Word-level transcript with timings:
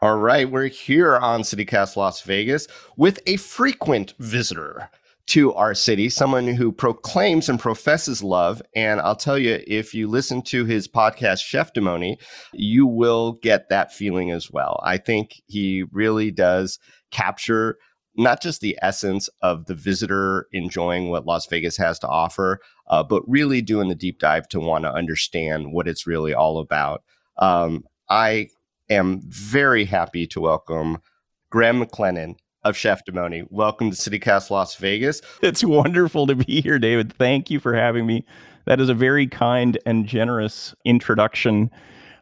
All 0.00 0.16
right, 0.16 0.50
we're 0.50 0.68
here 0.68 1.16
on 1.16 1.42
CityCast 1.42 1.96
Las 1.96 2.22
Vegas 2.22 2.68
with 2.96 3.20
a 3.26 3.36
frequent 3.36 4.14
visitor 4.18 4.88
to 5.26 5.52
our 5.54 5.74
city, 5.74 6.08
someone 6.08 6.46
who 6.46 6.72
proclaims 6.72 7.48
and 7.48 7.60
professes 7.60 8.22
love. 8.22 8.62
And 8.74 9.00
I'll 9.00 9.16
tell 9.16 9.36
you, 9.36 9.60
if 9.66 9.92
you 9.92 10.08
listen 10.08 10.40
to 10.42 10.64
his 10.64 10.88
podcast, 10.88 11.44
Cheftimony, 11.44 12.16
you 12.54 12.86
will 12.86 13.32
get 13.42 13.68
that 13.68 13.92
feeling 13.92 14.30
as 14.30 14.50
well. 14.50 14.80
I 14.84 14.96
think 14.96 15.42
he 15.46 15.84
really 15.92 16.30
does 16.30 16.78
capture 17.10 17.76
not 18.16 18.40
just 18.40 18.60
the 18.60 18.78
essence 18.82 19.28
of 19.42 19.66
the 19.66 19.74
visitor 19.74 20.48
enjoying 20.52 21.08
what 21.08 21.26
Las 21.26 21.46
Vegas 21.46 21.76
has 21.76 21.98
to 22.00 22.08
offer, 22.08 22.60
uh, 22.88 23.02
but 23.02 23.22
really 23.28 23.62
doing 23.62 23.88
the 23.88 23.94
deep 23.94 24.18
dive 24.18 24.48
to 24.48 24.60
want 24.60 24.84
to 24.84 24.92
understand 24.92 25.72
what 25.72 25.86
it's 25.86 26.06
really 26.06 26.34
all 26.34 26.58
about. 26.58 27.02
Um, 27.38 27.84
I 28.08 28.48
am 28.90 29.20
very 29.26 29.84
happy 29.84 30.26
to 30.28 30.40
welcome 30.40 30.98
Graham 31.50 31.80
MacLennon 31.80 32.36
of 32.64 32.74
Cheftimony. 32.74 33.46
Welcome 33.50 33.90
to 33.90 33.96
CityCast 33.96 34.50
Las 34.50 34.74
Vegas. 34.76 35.22
It's 35.42 35.62
wonderful 35.62 36.26
to 36.26 36.34
be 36.34 36.60
here, 36.60 36.78
David. 36.78 37.12
Thank 37.12 37.50
you 37.50 37.60
for 37.60 37.74
having 37.74 38.06
me. 38.06 38.26
That 38.66 38.80
is 38.80 38.88
a 38.88 38.94
very 38.94 39.26
kind 39.26 39.78
and 39.86 40.06
generous 40.06 40.74
introduction. 40.84 41.70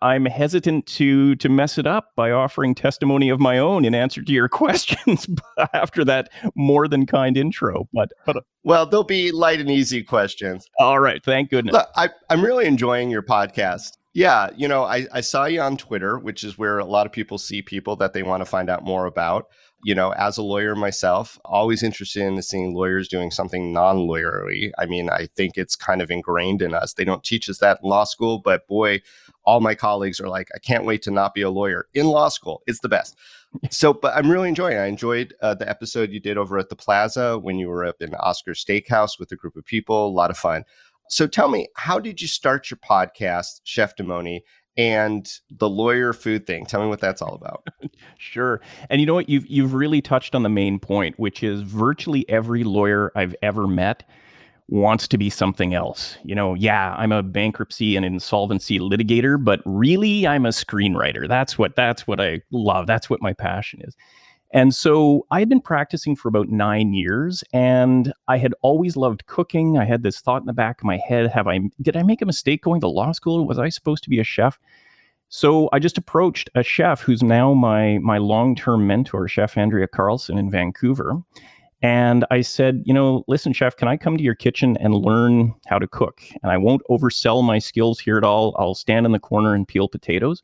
I'm 0.03 0.27
hesitant 0.27 0.87
to 0.87 1.35
to 1.37 1.49
mess 1.49 1.79
it 1.79 1.87
up 1.87 2.11
by 2.15 2.31
offering 2.31 2.75
testimony 2.75 3.31
of 3.31 3.41
my 3.41 3.59
own 3.59 3.85
in 3.85 3.95
answer 3.95 4.23
to 4.23 4.33
your 4.33 4.49
questions 4.51 5.27
after 5.73 6.05
that 6.05 6.31
more 6.55 6.87
than 6.87 7.07
kind 7.07 7.37
intro. 7.37 7.89
But 7.93 8.11
but 8.27 8.45
well, 8.63 8.85
they'll 8.87 9.03
be 9.03 9.33
light 9.33 9.61
and 9.61 9.71
easy 9.71 10.03
questions. 10.03 10.67
All 10.79 11.01
right, 11.01 11.25
thank 11.25 11.51
goodness. 11.51 11.73
Look, 11.73 11.89
I, 11.97 12.11
I'm 12.29 12.45
really 12.45 12.67
enjoying 12.67 13.11
your 13.11 13.23
podcast. 13.23 13.93
Yeah, 14.17 14.49
you 14.57 14.67
know, 14.67 14.85
I, 14.85 15.07
I 15.13 15.21
saw 15.21 15.45
you 15.45 15.61
on 15.61 15.77
Twitter, 15.77 16.19
which 16.19 16.43
is 16.43 16.57
where 16.57 16.79
a 16.79 16.87
lot 16.87 17.05
of 17.05 17.13
people 17.13 17.37
see 17.37 17.61
people 17.61 17.97
that 17.97 18.15
they 18.15 18.23
want 18.23 18.41
to 18.41 18.47
find 18.47 18.71
out 18.71 18.83
more 18.83 19.05
about. 19.05 19.49
You 19.85 19.95
know, 19.95 20.13
as 20.13 20.39
a 20.39 20.43
lawyer 20.43 20.75
myself, 20.75 21.39
always 21.45 21.83
interested 21.83 22.23
in 22.23 22.41
seeing 22.41 22.75
lawyers 22.75 23.09
doing 23.09 23.31
something 23.31 23.75
non 23.75 23.99
lawyerly. 23.99 24.71
I 24.79 24.87
mean, 24.87 25.11
I 25.11 25.27
think 25.27 25.59
it's 25.59 25.77
kind 25.77 26.01
of 26.01 26.11
ingrained 26.11 26.63
in 26.63 26.73
us. 26.73 26.95
They 26.95 27.05
don't 27.05 27.23
teach 27.23 27.51
us 27.51 27.59
that 27.59 27.81
in 27.83 27.91
law 27.91 28.05
school, 28.05 28.39
but 28.39 28.67
boy, 28.67 29.03
all 29.45 29.61
my 29.61 29.75
colleagues 29.75 30.19
are 30.19 30.31
like, 30.31 30.49
I 30.55 30.61
can't 30.61 30.87
wait 30.87 31.03
to 31.03 31.11
not 31.11 31.35
be 31.35 31.43
a 31.43 31.51
lawyer 31.51 31.87
in 31.93 32.07
law 32.07 32.31
school. 32.31 32.63
It's 32.67 32.81
the 32.81 32.89
best. 32.89 33.19
so, 33.71 33.93
but 33.93 34.17
I'm 34.17 34.31
really 34.31 34.49
enjoying 34.49 34.79
it. 34.79 34.81
I 34.81 34.87
enjoyed 34.87 35.35
uh, 35.43 35.55
the 35.55 35.69
episode 35.69 36.11
you 36.11 36.21
did 36.21 36.39
over 36.39 36.59
at 36.59 36.71
the 36.71 36.77
Plaza 36.77 37.39
when 37.39 37.59
you 37.59 37.69
were 37.69 37.85
up 37.85 38.01
in 38.01 38.15
Oscar 38.15 38.53
Steakhouse 38.53 39.19
with 39.19 39.31
a 39.33 39.37
group 39.37 39.57
of 39.57 39.65
people. 39.67 40.07
A 40.07 40.09
lot 40.09 40.31
of 40.31 40.39
fun. 40.39 40.65
So 41.09 41.27
tell 41.27 41.49
me, 41.49 41.69
how 41.77 41.99
did 41.99 42.21
you 42.21 42.29
start 42.29 42.71
your 42.71 42.79
podcast, 42.79 43.61
Cheftimony, 43.65 44.41
and 44.77 45.31
the 45.51 45.69
lawyer 45.69 46.13
food 46.13 46.47
thing? 46.47 46.67
Tell 46.67 46.83
me 46.83 46.89
what 46.89 47.01
that's 47.01 47.23
all 47.23 47.35
about. 47.35 47.67
sure. 48.19 48.61
And 48.91 49.01
you 49.01 49.07
know 49.07 49.15
what? 49.15 49.29
You've 49.29 49.47
you've 49.47 49.75
really 49.75 50.01
touched 50.01 50.35
on 50.35 50.43
the 50.43 50.49
main 50.49 50.79
point, 50.79 51.19
which 51.19 51.43
is 51.43 51.63
virtually 51.63 52.29
every 52.29 52.65
lawyer 52.65 53.13
I've 53.15 53.35
ever 53.43 53.67
met 53.67 54.05
wants 54.69 55.07
to 55.09 55.19
be 55.19 55.31
something 55.31 55.75
else. 55.75 56.19
You 56.25 56.35
know, 56.35 56.55
yeah, 56.55 56.95
I'm 56.99 57.13
a 57.13 57.23
bankruptcy 57.23 57.97
and 57.97 58.05
insolvency 58.05 58.79
litigator, 58.79 59.43
but 59.43 59.61
really 59.65 60.27
I'm 60.27 60.45
a 60.45 60.51
screenwriter. 60.51 61.29
That's 61.29 61.57
what 61.57 61.77
that's 61.77 62.07
what 62.07 62.21
I 62.21 62.43
love. 62.51 62.87
That's 62.87 63.09
what 63.09 63.23
my 63.23 63.33
passion 63.33 63.81
is. 63.83 63.97
And 64.53 64.75
so 64.75 65.27
I 65.31 65.41
had 65.41 65.49
been 65.49 65.61
practicing 65.61 66.15
for 66.17 66.29
about 66.29 66.49
nine 66.49 66.95
years 66.95 67.43
and 67.53 68.13
I 68.29 68.39
had 68.39 68.55
always 68.63 68.97
loved 68.97 69.27
cooking. 69.27 69.77
I 69.77 69.85
had 69.85 70.03
this 70.03 70.21
thought 70.21 70.43
in 70.43 70.47
the 70.47 70.53
back 70.53 70.81
of 70.81 70.85
my 70.85 70.99
head 70.99 71.31
have 71.33 71.47
I, 71.47 71.61
did 71.83 71.97
I 71.97 72.03
make 72.03 72.23
a 72.23 72.27
mistake 72.27 72.63
going 72.63 72.81
to 72.83 72.89
law 72.89 73.13
school? 73.13 73.47
Was 73.47 73.59
I 73.59 73.69
supposed 73.69 74.05
to 74.05 74.11
be 74.11 74.21
a 74.21 74.25
chef? 74.25 74.59
So 75.29 75.69
I 75.73 75.81
just 75.81 75.99
approached 75.99 76.51
a 76.55 76.63
chef 76.63 77.01
who's 77.01 77.23
now 77.23 77.53
my, 77.53 77.99
my 77.99 78.19
long 78.19 78.55
term 78.55 78.87
mentor, 78.87 79.27
Chef 79.27 79.59
Andrea 79.59 79.89
Carlson 79.89 80.39
in 80.39 80.51
Vancouver. 80.51 81.17
And 81.83 82.25
I 82.31 82.41
said, 82.41 82.83
you 82.87 82.95
know, 82.95 83.25
listen, 83.29 83.53
chef, 83.53 83.77
can 83.77 83.89
I 83.89 83.97
come 83.97 84.17
to 84.17 84.23
your 84.23 84.35
kitchen 84.35 84.77
and 84.79 84.95
learn 84.95 85.55
how 85.67 85.79
to 85.79 85.87
cook? 85.87 86.21
And 86.43 86.51
I 86.51 86.57
won't 86.57 86.83
oversell 86.91 87.45
my 87.45 87.59
skills 87.59 88.01
here 88.01 88.17
at 88.17 88.25
all. 88.25 88.57
I'll 88.59 88.75
stand 88.75 89.05
in 89.05 89.13
the 89.13 89.19
corner 89.19 89.55
and 89.55 89.69
peel 89.69 89.89
potatoes, 89.89 90.43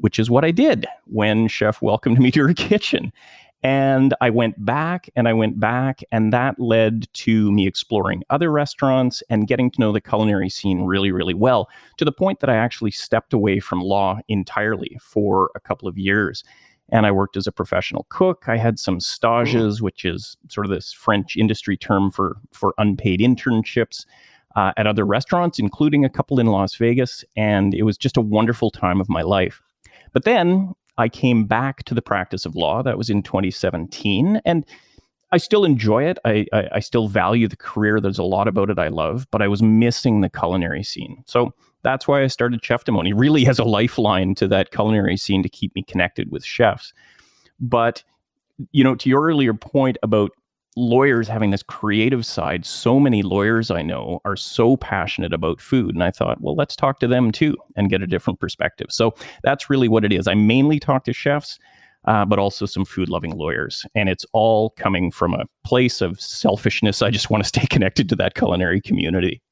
which 0.00 0.18
is 0.18 0.30
what 0.30 0.44
I 0.44 0.50
did 0.50 0.86
when 1.06 1.48
chef 1.48 1.80
welcomed 1.80 2.18
me 2.18 2.30
to 2.32 2.46
her 2.46 2.54
kitchen. 2.54 3.12
And 3.62 4.14
I 4.22 4.30
went 4.30 4.64
back 4.64 5.10
and 5.16 5.28
I 5.28 5.34
went 5.34 5.60
back, 5.60 6.00
and 6.10 6.32
that 6.32 6.58
led 6.58 7.12
to 7.12 7.52
me 7.52 7.66
exploring 7.66 8.22
other 8.30 8.50
restaurants 8.50 9.22
and 9.28 9.46
getting 9.46 9.70
to 9.72 9.80
know 9.80 9.92
the 9.92 10.00
culinary 10.00 10.48
scene 10.48 10.84
really, 10.84 11.12
really 11.12 11.34
well, 11.34 11.68
to 11.98 12.04
the 12.04 12.12
point 12.12 12.40
that 12.40 12.48
I 12.48 12.56
actually 12.56 12.90
stepped 12.90 13.34
away 13.34 13.60
from 13.60 13.82
law 13.82 14.18
entirely 14.28 14.98
for 15.02 15.50
a 15.54 15.60
couple 15.60 15.88
of 15.88 15.98
years. 15.98 16.42
And 16.88 17.06
I 17.06 17.10
worked 17.10 17.36
as 17.36 17.46
a 17.46 17.52
professional 17.52 18.06
cook. 18.08 18.44
I 18.46 18.56
had 18.56 18.78
some 18.78 18.98
stages, 18.98 19.82
which 19.82 20.04
is 20.04 20.38
sort 20.48 20.64
of 20.66 20.72
this 20.72 20.92
French 20.92 21.36
industry 21.36 21.76
term 21.76 22.10
for, 22.10 22.38
for 22.52 22.74
unpaid 22.78 23.20
internships. 23.20 24.06
Uh, 24.56 24.72
at 24.76 24.84
other 24.84 25.06
restaurants, 25.06 25.60
including 25.60 26.04
a 26.04 26.08
couple 26.08 26.40
in 26.40 26.46
Las 26.46 26.74
Vegas. 26.74 27.24
And 27.36 27.72
it 27.72 27.84
was 27.84 27.96
just 27.96 28.16
a 28.16 28.20
wonderful 28.20 28.72
time 28.72 29.00
of 29.00 29.08
my 29.08 29.22
life. 29.22 29.62
But 30.12 30.24
then 30.24 30.74
I 30.98 31.08
came 31.08 31.44
back 31.44 31.84
to 31.84 31.94
the 31.94 32.02
practice 32.02 32.44
of 32.44 32.56
law. 32.56 32.82
That 32.82 32.98
was 32.98 33.10
in 33.10 33.22
2017. 33.22 34.40
And 34.44 34.66
I 35.32 35.38
still 35.38 35.64
enjoy 35.64 36.04
it. 36.04 36.18
I, 36.24 36.46
I, 36.52 36.68
I, 36.74 36.80
still 36.80 37.08
value 37.08 37.46
the 37.46 37.56
career. 37.56 38.00
There's 38.00 38.18
a 38.18 38.24
lot 38.24 38.48
about 38.48 38.68
it 38.68 38.78
I 38.78 38.88
love, 38.88 39.28
but 39.30 39.40
I 39.40 39.48
was 39.48 39.62
missing 39.62 40.20
the 40.20 40.28
culinary 40.28 40.82
scene. 40.82 41.22
So 41.26 41.54
that's 41.82 42.08
why 42.08 42.22
I 42.22 42.26
started 42.26 42.64
Chef 42.64 42.82
really 42.86 43.46
as 43.46 43.58
a 43.58 43.64
lifeline 43.64 44.34
to 44.36 44.48
that 44.48 44.72
culinary 44.72 45.16
scene 45.16 45.42
to 45.42 45.48
keep 45.48 45.74
me 45.74 45.82
connected 45.82 46.30
with 46.30 46.44
chefs. 46.44 46.92
But, 47.60 48.02
you 48.72 48.82
know, 48.82 48.94
to 48.96 49.08
your 49.08 49.22
earlier 49.22 49.54
point 49.54 49.96
about 50.02 50.32
lawyers 50.76 51.28
having 51.28 51.50
this 51.50 51.62
creative 51.62 52.24
side, 52.24 52.64
so 52.64 53.00
many 53.00 53.22
lawyers 53.22 53.70
I 53.70 53.82
know 53.82 54.20
are 54.24 54.36
so 54.36 54.76
passionate 54.76 55.32
about 55.32 55.60
food. 55.60 55.94
And 55.94 56.02
I 56.02 56.10
thought, 56.10 56.40
well, 56.40 56.54
let's 56.54 56.76
talk 56.76 57.00
to 57.00 57.08
them 57.08 57.32
too 57.32 57.56
and 57.76 57.90
get 57.90 58.02
a 58.02 58.06
different 58.06 58.40
perspective. 58.40 58.88
So 58.90 59.14
that's 59.42 59.68
really 59.68 59.88
what 59.88 60.04
it 60.04 60.12
is. 60.12 60.28
I 60.28 60.34
mainly 60.34 60.78
talk 60.78 61.04
to 61.04 61.12
chefs, 61.12 61.58
uh, 62.04 62.24
but 62.24 62.38
also 62.38 62.66
some 62.66 62.84
food 62.84 63.08
loving 63.08 63.36
lawyers. 63.36 63.84
And 63.94 64.08
it's 64.08 64.24
all 64.32 64.70
coming 64.70 65.10
from 65.10 65.34
a 65.34 65.44
place 65.64 66.00
of 66.00 66.20
selfishness. 66.20 67.02
I 67.02 67.10
just 67.10 67.30
want 67.30 67.42
to 67.42 67.48
stay 67.48 67.66
connected 67.70 68.08
to 68.10 68.16
that 68.16 68.34
culinary 68.34 68.80
community. 68.80 69.42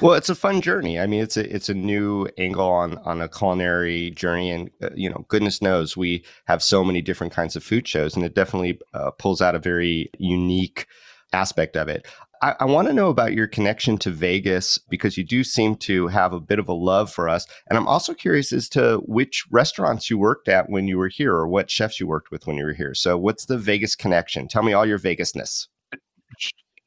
Well, 0.00 0.14
it's 0.14 0.28
a 0.28 0.34
fun 0.34 0.60
journey. 0.60 0.98
I 0.98 1.06
mean, 1.06 1.22
it's 1.22 1.36
a 1.36 1.54
it's 1.54 1.68
a 1.68 1.74
new 1.74 2.26
angle 2.38 2.68
on 2.68 2.98
on 2.98 3.20
a 3.20 3.28
culinary 3.28 4.10
journey, 4.10 4.50
and 4.50 4.70
uh, 4.82 4.90
you 4.94 5.08
know, 5.08 5.24
goodness 5.28 5.62
knows 5.62 5.96
we 5.96 6.24
have 6.46 6.62
so 6.62 6.84
many 6.84 7.00
different 7.00 7.32
kinds 7.32 7.54
of 7.56 7.62
food 7.62 7.86
shows, 7.86 8.16
and 8.16 8.24
it 8.24 8.34
definitely 8.34 8.80
uh, 8.92 9.10
pulls 9.12 9.40
out 9.40 9.54
a 9.54 9.60
very 9.60 10.10
unique 10.18 10.86
aspect 11.32 11.76
of 11.76 11.88
it. 11.88 12.06
I, 12.42 12.56
I 12.60 12.64
want 12.64 12.88
to 12.88 12.94
know 12.94 13.08
about 13.08 13.34
your 13.34 13.46
connection 13.46 13.96
to 13.98 14.10
Vegas 14.10 14.78
because 14.78 15.16
you 15.16 15.24
do 15.24 15.44
seem 15.44 15.76
to 15.76 16.08
have 16.08 16.32
a 16.32 16.40
bit 16.40 16.58
of 16.58 16.68
a 16.68 16.74
love 16.74 17.12
for 17.12 17.28
us, 17.28 17.46
and 17.68 17.78
I'm 17.78 17.88
also 17.88 18.14
curious 18.14 18.52
as 18.52 18.68
to 18.70 18.98
which 19.06 19.44
restaurants 19.50 20.10
you 20.10 20.18
worked 20.18 20.48
at 20.48 20.70
when 20.70 20.88
you 20.88 20.98
were 20.98 21.08
here, 21.08 21.34
or 21.34 21.46
what 21.46 21.70
chefs 21.70 22.00
you 22.00 22.06
worked 22.06 22.30
with 22.30 22.46
when 22.46 22.56
you 22.56 22.64
were 22.64 22.72
here. 22.72 22.94
So, 22.94 23.16
what's 23.16 23.46
the 23.46 23.58
Vegas 23.58 23.94
connection? 23.94 24.48
Tell 24.48 24.62
me 24.62 24.72
all 24.72 24.86
your 24.86 24.98
Vegasness 24.98 25.68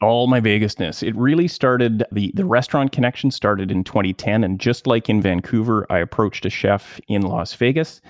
all 0.02 0.28
my 0.28 0.40
Vegasness. 0.40 1.08
It 1.08 1.16
really 1.16 1.48
started 1.48 2.04
the 2.12 2.32
the 2.36 2.46
restaurant 2.46 2.92
connection 2.92 3.32
started 3.32 3.72
in 3.72 3.84
2010, 3.84 4.44
and 4.44 4.60
just 4.60 4.88
like 4.88 5.10
in 5.10 5.22
Vancouver, 5.22 5.86
I 5.90 6.00
approached 6.00 6.46
a 6.46 6.50
chef 6.50 7.00
in 7.08 7.24
Las 7.24 7.54
Vegas. 7.54 8.02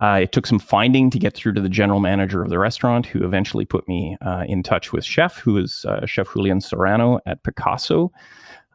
Uh, 0.00 0.20
it 0.22 0.32
took 0.32 0.46
some 0.46 0.60
finding 0.60 1.10
to 1.10 1.18
get 1.18 1.34
through 1.34 1.52
to 1.52 1.60
the 1.60 1.68
general 1.68 1.98
manager 1.98 2.42
of 2.42 2.50
the 2.50 2.58
restaurant, 2.58 3.06
who 3.06 3.24
eventually 3.24 3.64
put 3.64 3.86
me 3.88 4.16
uh, 4.24 4.44
in 4.46 4.62
touch 4.62 4.92
with 4.92 5.04
chef, 5.04 5.38
who 5.38 5.58
is 5.58 5.84
uh, 5.88 6.06
Chef 6.06 6.32
Julian 6.32 6.60
Serrano 6.60 7.18
at 7.26 7.42
Picasso 7.42 8.12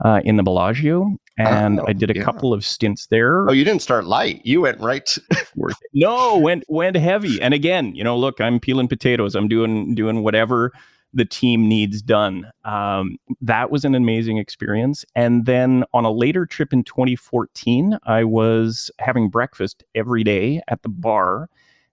uh, 0.03 0.19
in 0.25 0.35
the 0.35 0.43
Bellagio, 0.43 1.15
and 1.37 1.79
oh, 1.79 1.85
I 1.87 1.93
did 1.93 2.11
a 2.11 2.15
yeah. 2.15 2.23
couple 2.23 2.53
of 2.53 2.65
stints 2.65 3.07
there. 3.07 3.47
Oh, 3.49 3.53
you 3.53 3.63
didn't 3.63 3.81
start 3.81 4.05
light; 4.05 4.41
you 4.45 4.61
went 4.61 4.79
right. 4.79 5.17
no, 5.93 6.37
went 6.37 6.65
went 6.67 6.97
heavy. 6.97 7.41
And 7.41 7.53
again, 7.53 7.95
you 7.95 8.03
know, 8.03 8.17
look, 8.17 8.41
I'm 8.41 8.59
peeling 8.59 8.87
potatoes. 8.87 9.35
I'm 9.35 9.47
doing 9.47 9.95
doing 9.95 10.23
whatever 10.23 10.71
the 11.13 11.25
team 11.25 11.67
needs 11.67 12.01
done. 12.01 12.51
Um, 12.65 13.17
that 13.41 13.71
was 13.71 13.85
an 13.85 13.95
amazing 13.95 14.37
experience. 14.37 15.05
And 15.15 15.45
then 15.45 15.83
on 15.93 16.05
a 16.05 16.11
later 16.11 16.45
trip 16.45 16.73
in 16.73 16.83
2014, 16.83 17.97
I 18.03 18.23
was 18.23 18.89
having 18.99 19.29
breakfast 19.29 19.83
every 19.95 20.23
day 20.23 20.61
at 20.67 20.81
the 20.81 20.89
bar 20.89 21.49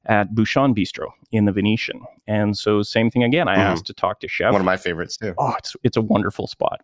at 0.07 0.35
Bouchon 0.35 0.75
Bistro 0.75 1.09
in 1.33 1.45
the 1.45 1.53
Venetian. 1.53 2.01
And 2.27 2.57
so 2.57 2.83
same 2.83 3.11
thing 3.11 3.23
again. 3.23 3.49
I 3.49 3.57
mm. 3.57 3.61
asked 3.61 3.87
to 3.87 3.95
talk 3.95 4.21
to 4.21 4.29
chef. 4.29 4.53
One 4.53 4.63
of 4.63 4.67
my 4.67 4.79
favorites 4.79 5.17
too. 5.17 5.35
Oh, 5.39 5.55
it's 5.59 5.77
it's 5.83 5.97
a 5.97 6.03
wonderful 6.03 6.47
spot. 6.47 6.81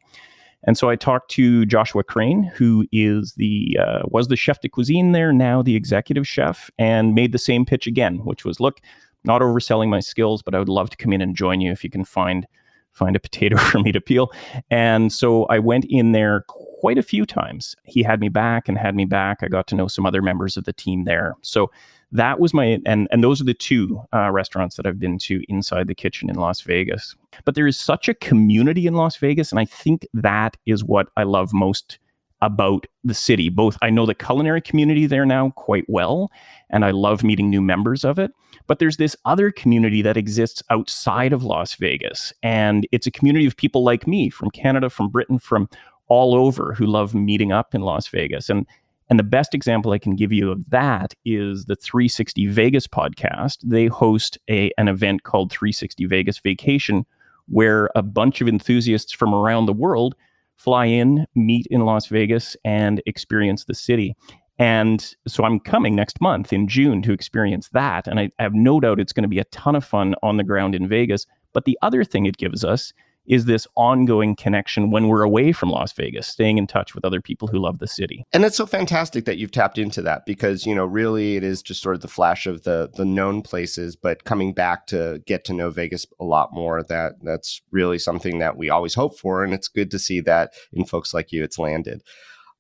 And 0.65 0.77
so 0.77 0.91
I 0.91 0.97
talked 0.97 1.31
to 1.33 1.65
Joshua 1.65 2.03
Crain, 2.03 2.45
who 2.55 2.87
is 2.91 3.35
the 3.35 3.79
uh, 3.81 4.03
was 4.07 4.29
the 4.29 4.37
chef 4.37 4.61
de 4.61 4.69
cuisine 4.69 5.13
there, 5.13 5.33
now 5.33 5.63
the 5.63 5.77
executive 5.77 6.27
chef, 6.27 6.71
and 6.79 7.15
made 7.15 7.33
the 7.33 7.39
same 7.39 7.65
pitch 7.65 7.87
again, 7.87 8.19
which 8.25 8.45
was, 8.45 8.59
look, 8.59 8.81
not 9.27 9.43
overselling 9.43 9.89
my 9.89 10.01
skills, 10.01 10.43
but 10.43 10.55
I 10.55 10.59
would 10.59 10.69
love 10.69 10.91
to 10.91 10.97
come 10.97 11.13
in 11.13 11.21
and 11.21 11.35
join 11.37 11.61
you 11.61 11.73
if 11.73 11.85
you 11.85 11.91
can 11.91 12.05
find 12.05 12.47
find 12.93 13.15
a 13.15 13.21
potato 13.21 13.57
for 13.71 13.79
me 13.79 13.93
to 13.93 14.01
peel. 14.01 14.33
And 14.71 15.13
so 15.13 15.45
I 15.45 15.59
went 15.59 15.85
in 15.89 16.13
there 16.13 16.45
quite 16.49 16.99
a 16.99 17.03
few 17.03 17.27
times. 17.27 17.77
He 17.85 18.03
had 18.03 18.21
me 18.21 18.29
back 18.29 18.69
and 18.69 18.79
had 18.79 18.95
me 18.95 19.05
back. 19.05 19.39
I 19.43 19.49
got 19.49 19.67
to 19.69 19.75
know 19.75 19.87
some 19.87 20.07
other 20.07 20.23
members 20.23 20.57
of 20.57 20.65
the 20.65 20.73
team 20.73 21.05
there. 21.05 21.35
So 21.43 21.71
that 22.13 22.39
was 22.39 22.55
my 22.55 22.79
and 22.87 23.09
and 23.11 23.23
those 23.23 23.41
are 23.41 23.45
the 23.45 23.55
two 23.55 24.01
uh, 24.15 24.31
restaurants 24.31 24.77
that 24.77 24.87
I've 24.87 24.99
been 24.99 25.19
to 25.19 25.43
inside 25.49 25.89
the 25.89 25.95
kitchen 25.95 26.31
in 26.31 26.37
Las 26.37 26.61
Vegas. 26.61 27.15
But 27.45 27.55
there 27.55 27.67
is 27.67 27.79
such 27.79 28.09
a 28.09 28.15
community 28.15 28.87
in 28.87 28.95
Las 28.95 29.17
Vegas, 29.17 29.51
and 29.51 29.59
I 29.59 29.65
think 29.65 30.07
that 30.15 30.57
is 30.67 30.85
what 30.85 31.09
I 31.17 31.25
love 31.25 31.53
most 31.53 31.99
about 32.43 32.87
the 33.05 33.15
city. 33.15 33.49
Both 33.49 33.79
I 33.83 33.91
know 33.91 34.07
the 34.07 34.15
culinary 34.15 34.61
community 34.61 35.07
there 35.07 35.27
now 35.27 35.51
quite 35.51 35.85
well, 35.89 36.31
and 36.71 36.85
I 36.85 36.91
love 36.91 37.25
meeting 37.25 37.51
new 37.51 37.63
members 37.63 38.05
of 38.05 38.19
it. 38.19 38.31
But 38.67 38.79
there's 38.79 38.97
this 38.97 39.17
other 39.25 39.51
community 39.51 40.03
that 40.03 40.17
exists 40.17 40.63
outside 40.71 41.33
of 41.33 41.45
Las 41.45 41.75
Vegas, 41.75 42.33
and 42.43 42.87
it's 42.93 43.07
a 43.07 43.13
community 43.13 43.47
of 43.47 43.57
people 43.57 43.85
like 43.85 44.07
me 44.07 44.31
from 44.31 44.51
Canada, 44.51 44.91
from 44.91 45.09
Britain, 45.09 45.39
from 45.39 45.69
all 46.09 46.35
over 46.35 46.75
who 46.75 46.87
love 46.87 47.15
meeting 47.15 47.53
up 47.53 47.75
in 47.75 47.81
Las 47.81 48.09
Vegas. 48.09 48.49
And 48.49 48.67
and 49.09 49.21
the 49.21 49.25
best 49.25 49.55
example 49.55 49.93
I 49.93 49.99
can 49.99 50.17
give 50.17 50.33
you 50.33 50.51
of 50.51 50.69
that 50.71 51.15
is 51.25 51.67
the 51.67 51.77
360 51.77 52.49
Vegas 52.49 52.89
podcast. 52.89 53.59
They 53.63 53.87
host 53.87 54.37
a 54.51 54.73
an 54.79 54.89
event 54.89 55.23
called 55.23 55.53
360 55.53 56.07
Vegas 56.07 56.39
Vacation 56.39 57.07
where 57.49 57.91
a 57.95 58.03
bunch 58.03 58.41
of 58.41 58.49
enthusiasts 58.49 59.13
from 59.13 59.33
around 59.33 59.67
the 59.67 59.73
world 59.73 60.17
fly 60.57 60.87
in, 60.87 61.27
meet 61.35 61.67
in 61.71 61.83
Las 61.83 62.07
Vegas, 62.07 62.57
and 62.65 63.03
experience 63.07 63.65
the 63.65 63.75
city. 63.75 64.15
And 64.59 65.15
so 65.29 65.45
I'm 65.45 65.61
coming 65.61 65.95
next 65.95 66.21
month 66.21 66.53
in 66.53 66.67
June 66.67 67.03
to 67.03 67.13
experience 67.13 67.69
that. 67.71 68.07
And 68.07 68.19
I, 68.19 68.31
I 68.39 68.43
have 68.43 68.55
no 68.55 68.81
doubt 68.81 69.01
it's 69.01 69.13
going 69.13 69.23
to 69.23 69.29
be 69.29 69.39
a 69.39 69.45
ton 69.45 69.77
of 69.77 69.85
fun 69.85 70.15
on 70.23 70.39
the 70.39 70.45
ground 70.45 70.75
in 70.75 70.89
Vegas. 70.89 71.27
But 71.53 71.67
the 71.67 71.79
other 71.83 72.05
thing 72.05 72.27
it 72.27 72.39
gives 72.39 72.65
us 72.65 72.93
is 73.27 73.45
this 73.45 73.67
ongoing 73.77 74.37
connection 74.37 74.91
when 74.91 75.09
we're 75.09 75.23
away 75.23 75.53
from 75.53 75.71
Las 75.71 75.93
Vegas, 75.93 76.27
staying 76.27 76.59
in 76.59 76.67
touch 76.67 76.95
with 76.95 77.05
other 77.05 77.21
people 77.21 77.49
who 77.49 77.59
love 77.59 77.79
the 77.79 77.87
city. 77.87 78.25
And 78.33 78.45
it's 78.45 78.57
so 78.57 78.67
fantastic 78.67 79.25
that 79.25 79.39
you've 79.39 79.53
tapped 79.53 79.79
into 79.79 80.03
that 80.03 80.27
because, 80.27 80.67
you 80.67 80.75
know, 80.75 80.85
really 80.85 81.37
it 81.37 81.45
is 81.45 81.63
just 81.63 81.83
sort 81.83 81.97
of 81.97 82.03
the 82.03 82.09
flash 82.09 82.47
of 82.47 82.65
the 82.65 82.91
the 82.95 83.05
known 83.05 83.43
places, 83.43 83.97
but 83.97 84.25
coming 84.25 84.53
back 84.53 84.87
to 84.89 85.23
get 85.27 85.45
to 85.45 85.53
know 85.53 85.71
Vegas 85.71 86.07
a 86.21 86.25
lot 86.25 86.53
more, 86.53 86.83
that 86.83 87.15
that's 87.23 87.61
really 87.71 87.99
something 87.99 88.39
that 88.39 88.57
we 88.57 88.71
always 88.71 88.95
hope 88.95 89.19
for. 89.19 89.45
And 89.45 89.53
it's 89.53 89.69
good 89.69 89.91
to 89.91 89.99
see 89.99 90.21
that 90.21 90.55
in 90.73 90.85
folks 90.85 91.13
like 91.13 91.33
you, 91.33 91.43
it's 91.43 91.59
landed. 91.59 92.03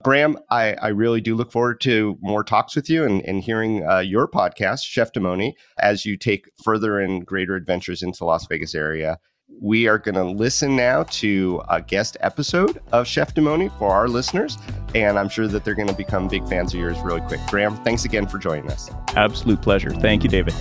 Graham, 0.02 0.38
I, 0.50 0.74
I 0.74 0.88
really 0.88 1.22
do 1.22 1.34
look 1.34 1.50
forward 1.50 1.80
to 1.82 2.18
more 2.20 2.44
talks 2.44 2.76
with 2.76 2.90
you 2.90 3.04
and, 3.04 3.22
and 3.22 3.42
hearing 3.42 3.88
uh, 3.88 4.00
your 4.00 4.28
podcast, 4.28 4.80
Cheftimony, 4.84 5.54
as 5.78 6.04
you 6.04 6.18
take 6.18 6.50
further 6.62 7.00
and 7.00 7.24
greater 7.24 7.56
adventures 7.56 8.02
into 8.02 8.24
Las 8.24 8.46
Vegas 8.46 8.74
area 8.74 9.18
we 9.48 9.86
are 9.86 9.98
going 9.98 10.14
to 10.14 10.24
listen 10.24 10.76
now 10.76 11.04
to 11.04 11.62
a 11.68 11.80
guest 11.80 12.16
episode 12.20 12.82
of 12.92 13.06
Cheftimony 13.06 13.76
for 13.78 13.92
our 13.92 14.08
listeners, 14.08 14.58
and 14.94 15.18
I'm 15.18 15.28
sure 15.28 15.46
that 15.48 15.64
they're 15.64 15.74
going 15.74 15.88
to 15.88 15.94
become 15.94 16.28
big 16.28 16.46
fans 16.48 16.74
of 16.74 16.80
yours 16.80 16.98
really 17.00 17.20
quick. 17.22 17.40
Graham, 17.48 17.76
thanks 17.84 18.04
again 18.04 18.26
for 18.26 18.38
joining 18.38 18.70
us. 18.70 18.90
Absolute 19.14 19.62
pleasure. 19.62 19.90
Thank 19.90 20.24
you, 20.24 20.28
David. 20.28 20.54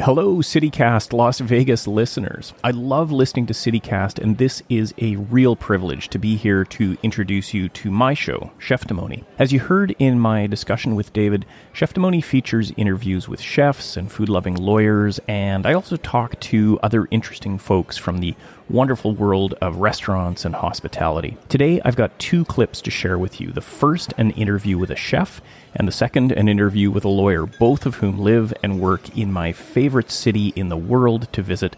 Hello, 0.00 0.36
CityCast 0.36 1.12
Las 1.12 1.40
Vegas 1.40 1.88
listeners. 1.88 2.54
I 2.62 2.70
love 2.70 3.10
listening 3.10 3.46
to 3.46 3.52
CityCast, 3.52 4.22
and 4.22 4.38
this 4.38 4.62
is 4.68 4.94
a 4.98 5.16
real 5.16 5.56
privilege 5.56 6.06
to 6.10 6.20
be 6.20 6.36
here 6.36 6.64
to 6.66 6.96
introduce 7.02 7.52
you 7.52 7.68
to 7.70 7.90
my 7.90 8.14
show, 8.14 8.52
Cheftimony. 8.60 9.24
As 9.40 9.52
you 9.52 9.58
heard 9.58 9.96
in 9.98 10.20
my 10.20 10.46
discussion 10.46 10.94
with 10.94 11.12
David, 11.12 11.44
Cheftimony 11.74 12.22
features 12.22 12.72
interviews 12.76 13.28
with 13.28 13.40
chefs 13.40 13.96
and 13.96 14.10
food 14.10 14.28
loving 14.28 14.54
lawyers, 14.54 15.18
and 15.26 15.66
I 15.66 15.72
also 15.72 15.96
talk 15.96 16.38
to 16.40 16.78
other 16.80 17.08
interesting 17.10 17.58
folks 17.58 17.96
from 17.96 18.18
the 18.18 18.36
wonderful 18.70 19.14
world 19.14 19.54
of 19.60 19.76
restaurants 19.76 20.44
and 20.44 20.54
hospitality. 20.54 21.36
Today, 21.48 21.80
I've 21.84 21.96
got 21.96 22.18
two 22.18 22.44
clips 22.44 22.80
to 22.82 22.90
share 22.90 23.18
with 23.18 23.40
you. 23.40 23.50
The 23.50 23.60
first, 23.60 24.12
an 24.18 24.30
interview 24.32 24.78
with 24.78 24.90
a 24.90 24.96
chef, 24.96 25.40
and 25.74 25.88
the 25.88 25.92
second, 25.92 26.32
an 26.32 26.48
interview 26.48 26.90
with 26.90 27.04
a 27.04 27.08
lawyer, 27.08 27.46
both 27.46 27.86
of 27.86 27.96
whom 27.96 28.18
live 28.18 28.52
and 28.62 28.80
work 28.80 29.16
in 29.16 29.32
my 29.32 29.52
favorite 29.52 30.10
city 30.10 30.52
in 30.54 30.68
the 30.68 30.76
world 30.76 31.32
to 31.32 31.42
visit. 31.42 31.76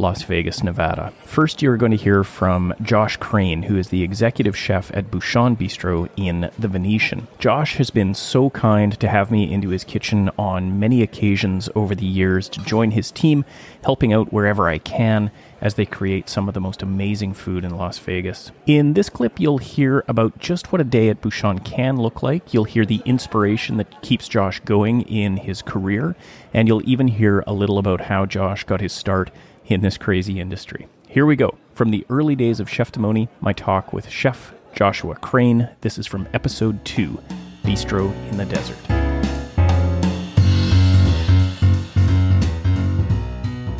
Las 0.00 0.22
Vegas, 0.22 0.62
Nevada. 0.62 1.12
First, 1.26 1.60
you're 1.60 1.76
going 1.76 1.90
to 1.90 1.96
hear 1.96 2.24
from 2.24 2.74
Josh 2.80 3.18
Crain, 3.18 3.64
who 3.64 3.76
is 3.76 3.88
the 3.88 4.02
executive 4.02 4.56
chef 4.56 4.90
at 4.94 5.10
Bouchon 5.10 5.56
Bistro 5.56 6.08
in 6.16 6.50
the 6.58 6.68
Venetian. 6.68 7.28
Josh 7.38 7.76
has 7.76 7.90
been 7.90 8.14
so 8.14 8.48
kind 8.50 8.98
to 8.98 9.08
have 9.08 9.30
me 9.30 9.52
into 9.52 9.68
his 9.68 9.84
kitchen 9.84 10.30
on 10.38 10.80
many 10.80 11.02
occasions 11.02 11.68
over 11.74 11.94
the 11.94 12.06
years 12.06 12.48
to 12.48 12.64
join 12.64 12.92
his 12.92 13.10
team, 13.10 13.44
helping 13.84 14.12
out 14.12 14.32
wherever 14.32 14.68
I 14.68 14.78
can 14.78 15.30
as 15.60 15.74
they 15.74 15.84
create 15.84 16.28
some 16.28 16.48
of 16.48 16.54
the 16.54 16.60
most 16.60 16.82
amazing 16.82 17.34
food 17.34 17.64
in 17.64 17.76
Las 17.76 17.98
Vegas. 17.98 18.50
In 18.66 18.94
this 18.94 19.10
clip, 19.10 19.38
you'll 19.38 19.58
hear 19.58 20.02
about 20.08 20.38
just 20.38 20.72
what 20.72 20.80
a 20.80 20.84
day 20.84 21.10
at 21.10 21.20
Bouchon 21.20 21.58
can 21.58 21.98
look 21.98 22.22
like. 22.22 22.54
You'll 22.54 22.64
hear 22.64 22.86
the 22.86 23.02
inspiration 23.04 23.76
that 23.76 24.00
keeps 24.00 24.28
Josh 24.28 24.60
going 24.60 25.02
in 25.02 25.36
his 25.36 25.60
career, 25.60 26.16
and 26.54 26.66
you'll 26.66 26.88
even 26.88 27.08
hear 27.08 27.44
a 27.46 27.52
little 27.52 27.78
about 27.78 28.00
how 28.00 28.24
Josh 28.24 28.64
got 28.64 28.80
his 28.80 28.94
start 28.94 29.30
in 29.70 29.80
this 29.80 29.96
crazy 29.96 30.40
industry. 30.40 30.88
Here 31.08 31.24
we 31.24 31.36
go. 31.36 31.56
From 31.72 31.90
the 31.90 32.04
early 32.10 32.34
days 32.34 32.58
of 32.58 32.68
Chef 32.68 32.90
Cheftimony, 32.90 33.28
my 33.40 33.52
talk 33.52 33.92
with 33.92 34.08
Chef 34.10 34.52
Joshua 34.74 35.14
Crain. 35.14 35.68
This 35.80 35.96
is 35.96 36.06
from 36.06 36.28
episode 36.34 36.84
2 36.84 37.22
Bistro 37.62 38.12
in 38.30 38.36
the 38.36 38.44
Desert. 38.44 38.76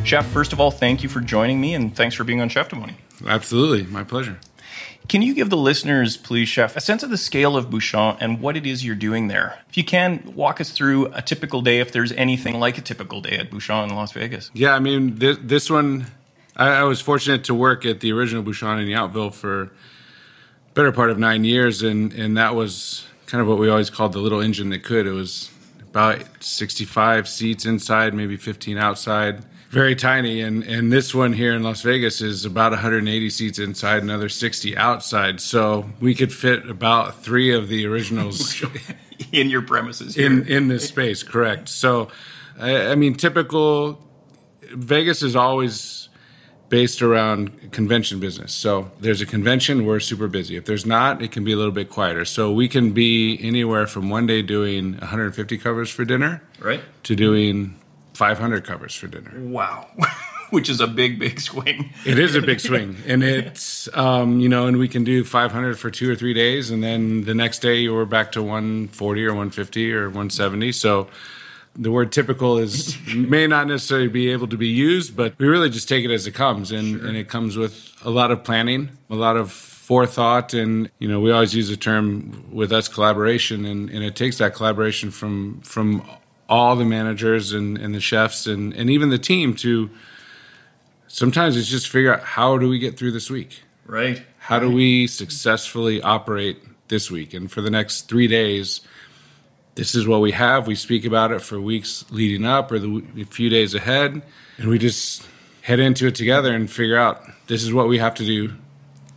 Chef, 0.05 0.27
first 0.27 0.53
of 0.53 0.61
all, 0.61 0.71
thank 0.71 1.03
you 1.03 1.09
for 1.09 1.21
joining 1.21 1.61
me 1.61 1.75
and 1.75 1.95
thanks 1.95 2.15
for 2.15 2.25
being 2.25 2.41
on 2.41 2.49
Chef 2.49 2.69
Cheftimony. 2.69 2.95
Absolutely, 3.27 3.85
my 3.85 4.05
pleasure. 4.05 4.39
Can 5.08 5.23
you 5.23 5.35
give 5.35 5.50
the 5.50 5.56
listeners, 5.56 6.17
please, 6.17 6.49
Chef, 6.49 6.76
a 6.76 6.81
sense 6.81 7.02
of 7.02 7.11
the 7.11 7.17
scale 7.17 7.56
of 7.56 7.69
Bouchon 7.69 8.17
and 8.20 8.41
what 8.41 8.56
it 8.56 8.64
is 8.64 8.85
you're 8.85 8.94
doing 8.94 9.29
there? 9.29 9.61
If 9.69 9.76
you 9.76 9.85
can, 9.85 10.32
walk 10.37 10.61
us 10.61 10.70
through 10.70 11.06
a 11.06 11.23
typical 11.23 11.62
day, 11.62 11.81
if 11.81 11.91
there's 11.91 12.12
anything 12.12 12.61
like 12.61 12.79
a 12.79 12.81
typical 12.81 13.20
day 13.20 13.37
at 13.37 13.50
Bouchon 13.50 13.88
in 13.88 13.97
Las 13.97 14.12
Vegas. 14.12 14.50
Yeah, 14.55 14.75
I 14.75 14.79
mean, 14.79 15.17
this, 15.17 15.37
this 15.41 15.70
one, 15.70 16.06
I, 16.55 16.69
I, 16.69 16.82
was 16.85 17.00
fortunate 17.00 17.44
to 17.44 17.55
work 17.55 17.85
at 17.85 18.00
the 18.00 18.12
original 18.12 18.43
Bouchon 18.43 18.79
in 18.79 18.87
Yountville 18.87 19.35
for 19.35 19.73
better 20.75 20.93
part 20.93 21.11
of 21.11 21.19
nine 21.19 21.44
years, 21.44 21.82
and, 21.82 22.12
and 22.12 22.37
that 22.37 22.55
was 22.55 23.06
kind 23.26 23.43
of 23.43 23.49
what 23.49 23.58
we 23.58 23.69
always 23.69 23.91
called 23.91 24.12
the 24.12 24.20
little 24.20 24.41
engine 24.41 24.70
that 24.70 24.85
could. 24.85 25.06
It 25.06 25.12
was 25.12 25.50
about 25.81 26.23
65 26.38 27.29
seats 27.29 27.67
inside, 27.67 28.14
maybe 28.14 28.37
15 28.37 28.79
outside 28.79 29.44
very 29.71 29.95
tiny 29.95 30.41
and 30.41 30.65
and 30.65 30.93
this 30.93 31.15
one 31.15 31.33
here 31.33 31.55
in 31.55 31.63
Las 31.63 31.83
Vegas 31.83 32.21
is 32.21 32.45
about 32.45 32.73
180 32.73 33.31
seats 33.31 33.59
inside 33.59 34.03
another 34.03 34.29
60 34.29 34.77
outside. 34.77 35.41
So 35.41 35.91
we 36.01 36.15
could 36.15 36.33
fit 36.33 36.69
about 36.69 37.23
3 37.23 37.55
of 37.55 37.69
the 37.69 37.87
originals 37.87 38.62
in 39.33 39.49
your 39.49 39.62
premises 39.62 40.17
here. 40.17 40.27
in 40.27 40.47
in 40.49 40.69
this 40.69 40.89
space 40.89 41.23
correct. 41.23 41.69
So 41.69 42.09
I, 42.59 42.89
I 42.89 42.95
mean 42.97 43.15
typical 43.15 44.05
Vegas 44.73 45.23
is 45.23 45.37
always 45.37 46.09
based 46.69 47.00
around 47.00 47.73
convention 47.73 48.21
business. 48.21 48.53
So 48.53 48.91
there's 49.00 49.21
a 49.21 49.27
convention 49.27 49.87
we're 49.87 50.00
super 50.00 50.29
busy. 50.29 50.57
If 50.57 50.65
there's 50.65 50.85
not 50.87 51.23
it 51.23 51.31
can 51.31 51.45
be 51.45 51.53
a 51.53 51.57
little 51.57 51.73
bit 51.73 51.91
quieter. 51.91 52.25
So 52.25 52.50
we 52.50 52.67
can 52.67 52.91
be 52.91 53.39
anywhere 53.41 53.87
from 53.87 54.11
one 54.11 54.27
day 54.27 54.43
doing 54.43 54.99
150 54.99 55.59
covers 55.59 55.91
for 55.91 56.05
dinner 56.05 56.43
right. 56.59 56.81
to 57.05 57.15
doing 57.15 57.80
500 58.21 58.65
covers 58.65 58.95
for 58.95 59.07
dinner. 59.07 59.33
Wow. 59.35 59.89
Which 60.50 60.69
is 60.69 60.83
a 60.83 60.87
big, 60.87 61.19
big 61.19 61.41
swing. 61.41 61.95
it 62.05 62.19
is 62.19 62.35
a 62.35 62.43
big 62.43 62.61
swing. 62.69 62.97
And 63.07 63.23
it's, 63.23 63.89
um, 63.97 64.41
you 64.41 64.49
know, 64.50 64.67
and 64.67 64.77
we 64.77 64.89
can 64.89 65.05
do 65.05 65.25
500 65.25 65.79
for 65.79 65.91
two 65.91 66.11
or 66.11 66.15
three 66.15 66.35
days. 66.35 66.71
And 66.71 66.83
then 66.83 67.25
the 67.25 67.33
next 67.33 67.61
day 67.61 67.89
we're 67.89 68.05
back 68.05 68.33
to 68.33 68.43
140 68.43 69.25
or 69.25 69.29
150 69.29 69.93
or 69.95 70.09
170. 70.09 70.71
So 70.73 71.09
the 71.75 71.91
word 71.91 72.12
typical 72.12 72.59
is 72.59 72.95
may 73.15 73.47
not 73.47 73.69
necessarily 73.69 74.09
be 74.09 74.29
able 74.33 74.49
to 74.49 74.59
be 74.59 74.69
used, 74.69 75.17
but 75.17 75.33
we 75.39 75.47
really 75.47 75.71
just 75.71 75.89
take 75.89 76.05
it 76.05 76.11
as 76.11 76.27
it 76.27 76.33
comes. 76.33 76.73
And, 76.73 76.99
sure. 76.99 77.09
and 77.09 77.17
it 77.17 77.27
comes 77.31 77.57
with 77.57 77.91
a 78.05 78.11
lot 78.11 78.31
of 78.31 78.45
planning, 78.45 78.91
a 79.09 79.15
lot 79.15 79.39
of 79.39 79.50
forethought 79.50 80.53
and 80.55 80.89
you 81.00 81.09
know 81.09 81.19
we 81.19 81.33
always 81.33 81.53
use 81.53 81.69
the 81.69 81.77
term 81.77 82.45
with 82.53 82.71
us 82.71 82.87
collaboration 82.87 83.65
and, 83.65 83.91
and 83.91 84.05
it 84.05 84.15
takes 84.15 84.39
that 84.39 84.55
collaboration 84.55 85.11
from 85.11 85.61
from 85.62 86.00
all 86.50 86.75
the 86.75 86.85
managers 86.85 87.52
and, 87.52 87.78
and 87.78 87.95
the 87.95 88.00
chefs 88.00 88.47
and, 88.47 88.75
and 88.75 88.90
even 88.90 89.09
the 89.09 89.19
team 89.19 89.54
to 89.54 89.88
sometimes 91.07 91.57
it's 91.57 91.69
just 91.69 91.88
figure 91.88 92.12
out 92.12 92.23
how 92.23 92.59
do 92.59 92.69
we 92.69 92.78
get 92.78 92.99
through 92.99 93.12
this 93.12 93.30
week? 93.30 93.62
Right. 93.87 94.23
How 94.38 94.59
do 94.59 94.71
we 94.71 95.07
successfully 95.07 96.02
operate 96.02 96.59
this 96.88 97.11
week? 97.11 97.33
And 97.35 97.50
for 97.50 97.61
the 97.61 97.71
next 97.71 98.09
three 98.09 98.26
days 98.26 98.80
this 99.76 99.95
is 99.95 100.07
what 100.07 100.21
we 100.21 100.33
have. 100.33 100.66
We 100.66 100.75
speak 100.75 101.04
about 101.04 101.30
it 101.30 101.40
for 101.40 101.59
weeks 101.61 102.04
leading 102.11 102.45
up 102.45 102.73
or 102.73 102.80
the 102.80 103.25
few 103.30 103.49
days 103.49 103.75
ahead 103.75 104.21
and 104.59 104.69
we 104.69 104.78
just 104.78 105.25
head 105.62 105.78
into 105.78 106.09
it 106.09 106.16
together 106.16 106.52
and 106.52 106.69
figure 106.69 106.99
out 106.99 107.23
this 107.47 107.62
is 107.62 107.73
what 107.73 107.87
we 107.87 107.99
have 107.99 108.16
to 108.16 108.25
do 108.25 108.52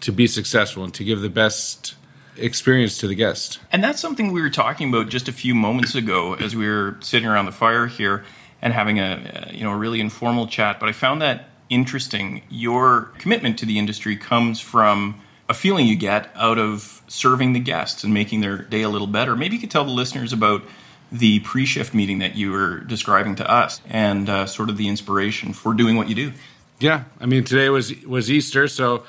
to 0.01 0.11
be 0.11 0.27
successful 0.27 0.83
and 0.83 0.93
to 0.93 1.03
give 1.03 1.21
the 1.21 1.29
best 1.29 1.95
experience 2.37 2.97
to 2.99 3.07
the 3.07 3.15
guest. 3.15 3.59
And 3.71 3.83
that's 3.83 3.99
something 3.99 4.31
we 4.31 4.41
were 4.41 4.49
talking 4.49 4.89
about 4.89 5.09
just 5.09 5.27
a 5.27 5.33
few 5.33 5.55
moments 5.55 5.95
ago 5.95 6.33
as 6.35 6.55
we 6.55 6.67
were 6.67 6.97
sitting 7.01 7.27
around 7.27 7.45
the 7.45 7.51
fire 7.51 7.87
here. 7.87 8.23
and 8.63 8.71
having 8.71 8.97
a, 8.97 9.51
you 9.51 9.63
know 9.63 9.71
a 9.71 9.77
really 9.77 9.99
informal 9.99 10.47
chat. 10.47 10.79
But 10.79 10.89
I 10.89 10.93
found 10.93 11.21
that 11.21 11.49
interesting. 11.69 12.43
Your 12.49 13.11
commitment 13.19 13.59
to 13.59 13.65
the 13.65 13.77
industry 13.77 14.15
comes 14.15 14.59
from 14.59 15.21
a 15.49 15.53
feeling 15.53 15.85
you 15.85 15.97
get 15.97 16.31
out 16.33 16.57
of 16.57 17.01
serving 17.07 17.51
the 17.51 17.59
guests 17.59 18.05
and 18.05 18.13
making 18.13 18.39
their 18.39 18.57
day 18.59 18.81
a 18.81 18.89
little 18.89 19.07
better. 19.07 19.35
Maybe 19.35 19.55
you 19.55 19.61
could 19.61 19.69
tell 19.69 19.83
the 19.83 19.91
listeners 19.91 20.31
about 20.31 20.63
the 21.11 21.41
pre-shift 21.41 21.93
meeting 21.93 22.19
that 22.19 22.35
you 22.35 22.51
were 22.51 22.79
describing 22.79 23.35
to 23.35 23.51
us 23.51 23.81
and 23.87 24.29
uh, 24.29 24.45
sort 24.45 24.69
of 24.69 24.77
the 24.77 24.87
inspiration 24.87 25.53
for 25.53 25.73
doing 25.73 25.97
what 25.97 26.07
you 26.07 26.15
do. 26.15 26.31
Yeah, 26.79 27.03
I 27.19 27.25
mean 27.25 27.43
today 27.43 27.69
was 27.69 27.93
was 28.05 28.31
Easter, 28.31 28.69
so 28.69 29.03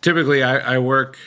typically 0.00 0.44
I, 0.44 0.76
I 0.76 0.78
work 0.78 1.18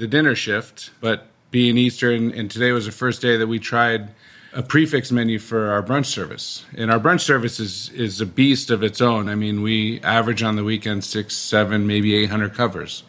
the 0.00 0.08
dinner 0.08 0.34
shift, 0.34 0.90
but 1.00 1.26
being 1.50 1.76
Easter 1.76 2.10
and, 2.10 2.50
today 2.50 2.72
was 2.72 2.86
the 2.86 2.92
first 2.92 3.20
day 3.20 3.36
that 3.36 3.46
we 3.46 3.58
tried 3.58 4.08
a 4.52 4.62
prix 4.62 4.86
fixe 4.86 5.12
menu 5.12 5.38
for 5.38 5.70
our 5.70 5.82
brunch 5.82 6.06
service. 6.06 6.64
And 6.74 6.90
our 6.90 6.98
brunch 6.98 7.20
service 7.20 7.60
is 7.60 7.90
is 7.90 8.20
a 8.20 8.26
beast 8.26 8.70
of 8.70 8.82
its 8.82 9.00
own. 9.00 9.28
I 9.28 9.34
mean, 9.34 9.62
we 9.62 10.00
average 10.00 10.42
on 10.42 10.56
the 10.56 10.64
weekend 10.64 11.04
six, 11.04 11.36
seven, 11.36 11.86
maybe 11.86 12.16
eight 12.16 12.30
hundred 12.30 12.54
covers, 12.54 13.02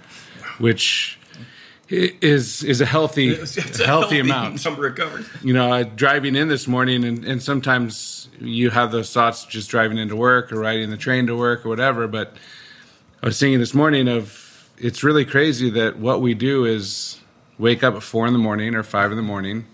which 0.60 1.18
is 1.90 2.64
is 2.64 2.82
a 2.82 2.86
healthy 2.86 3.34
a 3.34 3.38
healthy, 3.38 3.84
healthy 3.86 4.20
amount. 4.20 4.64
number 4.66 4.88
of 4.88 4.96
covers. 4.96 5.26
You 5.42 5.54
know, 5.54 5.72
uh, 5.72 5.84
driving 5.84 6.36
in 6.36 6.50
this 6.50 6.68
morning, 6.68 7.06
and, 7.06 7.24
and 7.26 7.42
sometimes 7.42 8.28
you 8.40 8.70
have 8.70 8.92
those 8.92 9.14
thoughts 9.14 9.46
just 9.46 9.70
driving 9.70 9.98
into 9.98 10.18
work 10.18 10.52
or 10.52 10.60
riding 10.60 10.90
the 10.90 10.98
train 10.98 11.26
to 11.28 11.38
work 11.38 11.66
or 11.66 11.70
whatever. 11.70 12.08
But 12.08 12.36
I 13.24 13.28
was 13.28 13.40
thinking 13.40 13.60
this 13.60 13.74
morning 13.74 14.10
of 14.10 14.51
it's 14.82 15.04
really 15.04 15.26
crazy 15.26 15.70
that 15.70 16.00
what 16.00 16.22
we 16.22 16.34
do 16.34 16.66
is 16.66 17.20
wake 17.58 17.84
up 17.84 17.94
at 17.94 18.02
four 18.02 18.26
in 18.26 18.34
the 18.34 18.40
morning 18.40 18.74
or 18.74 18.82
five 18.82 19.12
in 19.12 19.18
the 19.18 19.24
morning 19.24 19.66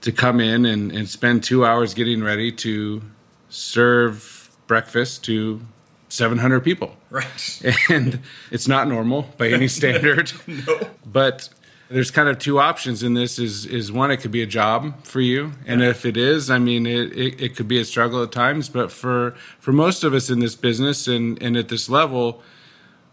to 0.00 0.10
come 0.10 0.40
in 0.40 0.64
and, 0.64 0.90
and 0.90 1.08
spend 1.08 1.44
two 1.44 1.64
hours 1.64 1.94
getting 1.94 2.22
ready 2.22 2.50
to 2.50 3.00
serve 3.48 4.50
breakfast 4.66 5.24
to 5.24 5.60
700 6.08 6.60
people. 6.60 6.96
Right. 7.10 7.62
And 7.90 8.20
it's 8.50 8.66
not 8.66 8.88
normal 8.88 9.28
by 9.38 9.48
any 9.48 9.68
standard. 9.78 10.32
No. 10.46 10.80
But 11.06 11.48
there's 11.88 12.10
kind 12.10 12.28
of 12.28 12.38
two 12.38 12.58
options 12.58 13.02
in 13.04 13.14
this 13.14 13.38
is 13.38 13.66
is 13.66 13.92
one 13.92 14.10
it 14.10 14.18
could 14.18 14.30
be 14.30 14.42
a 14.42 14.46
job 14.46 15.04
for 15.04 15.20
you 15.20 15.50
and 15.66 15.82
if 15.82 16.06
it 16.06 16.16
is 16.16 16.48
i 16.48 16.56
mean 16.56 16.86
it, 16.86 17.12
it, 17.12 17.42
it 17.42 17.56
could 17.56 17.66
be 17.66 17.80
a 17.80 17.84
struggle 17.84 18.22
at 18.22 18.30
times 18.30 18.68
but 18.68 18.92
for 18.92 19.34
for 19.58 19.72
most 19.72 20.04
of 20.04 20.14
us 20.14 20.30
in 20.30 20.38
this 20.38 20.54
business 20.54 21.08
and 21.08 21.42
and 21.42 21.56
at 21.56 21.66
this 21.66 21.88
level 21.88 22.44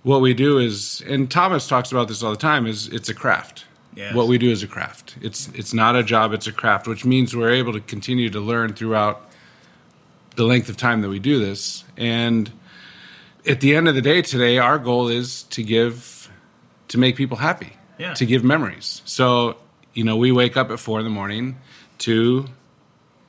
what 0.04 0.22
we 0.22 0.34
do 0.34 0.58
is 0.60 1.02
and 1.08 1.30
thomas 1.30 1.68
talks 1.68 1.92
about 1.92 2.08
this 2.08 2.24
all 2.24 2.32
the 2.32 2.38
time 2.38 2.66
is 2.68 2.88
it's 2.88 3.10
a 3.10 3.14
craft 3.14 3.66
Yes. 3.96 4.14
what 4.14 4.28
we 4.28 4.38
do 4.38 4.52
is 4.52 4.62
a 4.62 4.68
craft 4.68 5.16
it's 5.22 5.50
it's 5.56 5.74
not 5.74 5.96
a 5.96 6.04
job 6.04 6.32
it's 6.32 6.46
a 6.46 6.52
craft 6.52 6.88
which 6.88 7.04
means 7.04 7.36
we're 7.36 7.50
able 7.50 7.74
to 7.74 7.80
continue 7.80 8.30
to 8.30 8.40
learn 8.40 8.74
throughout 8.74 9.28
the 10.36 10.44
length 10.44 10.70
of 10.70 10.78
time 10.78 11.02
that 11.02 11.10
we 11.10 11.18
do 11.18 11.40
this 11.40 11.84
and 11.98 12.52
at 13.48 13.60
the 13.60 13.76
end 13.76 13.88
of 13.88 13.96
the 13.96 14.02
day 14.02 14.22
today 14.22 14.60
our 14.60 14.78
goal 14.78 15.08
is 15.08 15.44
to 15.44 15.64
give 15.64 16.30
to 16.90 17.00
make 17.00 17.16
people 17.16 17.38
happy 17.38 17.74
Yeah. 17.98 18.14
to 18.14 18.26
give 18.28 18.44
memories 18.44 19.02
so 19.04 19.58
you 19.96 20.04
know 20.04 20.16
we 20.16 20.32
wake 20.32 20.56
up 20.58 20.70
at 20.70 20.80
four 20.80 21.00
in 21.00 21.04
the 21.06 21.10
morning 21.12 21.58
to 22.00 22.46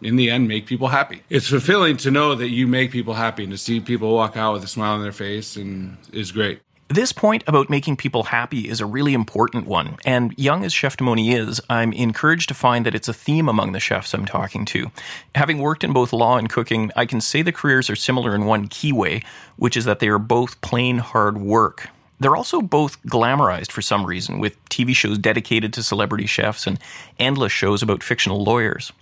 in 0.01 0.17
the 0.17 0.31
end 0.31 0.49
make 0.49 0.67
people 0.67 0.89
happy 0.89 1.23
it's 1.29 1.49
fulfilling 1.49 1.97
to 1.97 2.11
know 2.11 2.35
that 2.35 2.51
you 2.51 2.67
make 2.67 2.91
people 2.91 3.15
happy 3.15 3.43
and 3.45 3.53
to 3.53 3.59
see 3.59 3.81
people 3.81 4.15
walk 4.15 4.37
out 4.37 4.53
with 4.55 4.65
a 4.65 4.69
smile 4.69 4.95
on 4.95 5.03
their 5.03 5.13
face 5.13 5.57
and 5.57 5.97
is 6.13 6.33
great 6.33 6.61
This 6.91 7.13
point 7.13 7.45
about 7.47 7.69
making 7.69 7.99
people 7.99 8.23
happy 8.23 8.67
is 8.67 8.81
a 8.81 8.87
really 8.87 9.13
important 9.13 9.67
one, 9.67 9.99
and 10.07 10.33
young 10.39 10.65
as 10.65 10.73
Cheftimony 10.73 11.37
is, 11.37 11.61
I'm 11.69 11.93
encouraged 11.93 12.49
to 12.49 12.55
find 12.55 12.87
that 12.87 12.95
it's 12.95 13.09
a 13.09 13.13
theme 13.13 13.47
among 13.47 13.73
the 13.73 13.79
chefs 13.79 14.15
I'm 14.15 14.25
talking 14.25 14.65
to. 14.73 14.91
Having 15.35 15.59
worked 15.59 15.85
in 15.85 15.93
both 15.93 16.15
law 16.15 16.39
and 16.39 16.49
cooking, 16.49 16.91
I 16.97 17.05
can 17.05 17.21
say 17.21 17.43
the 17.43 17.53
careers 17.53 17.91
are 17.91 17.97
similar 17.97 18.35
in 18.35 18.47
one 18.47 18.69
key 18.69 18.91
way, 18.91 19.21
which 19.57 19.77
is 19.77 19.85
that 19.85 19.99
they 19.99 20.09
are 20.09 20.19
both 20.19 20.59
plain 20.63 20.97
hard 20.97 21.37
work. 21.37 21.91
They're 22.21 22.37
also 22.37 22.63
both 22.63 23.03
glamorized 23.03 23.71
for 23.71 23.83
some 23.83 24.07
reason, 24.07 24.39
with 24.39 24.57
TV 24.71 24.97
shows 24.97 25.19
dedicated 25.19 25.75
to 25.75 25.83
celebrity 25.83 26.27
chefs 26.27 26.67
and 26.67 26.79
endless 27.19 27.53
shows 27.53 27.83
about 27.83 28.03
fictional 28.03 28.43
lawyers. 28.43 28.93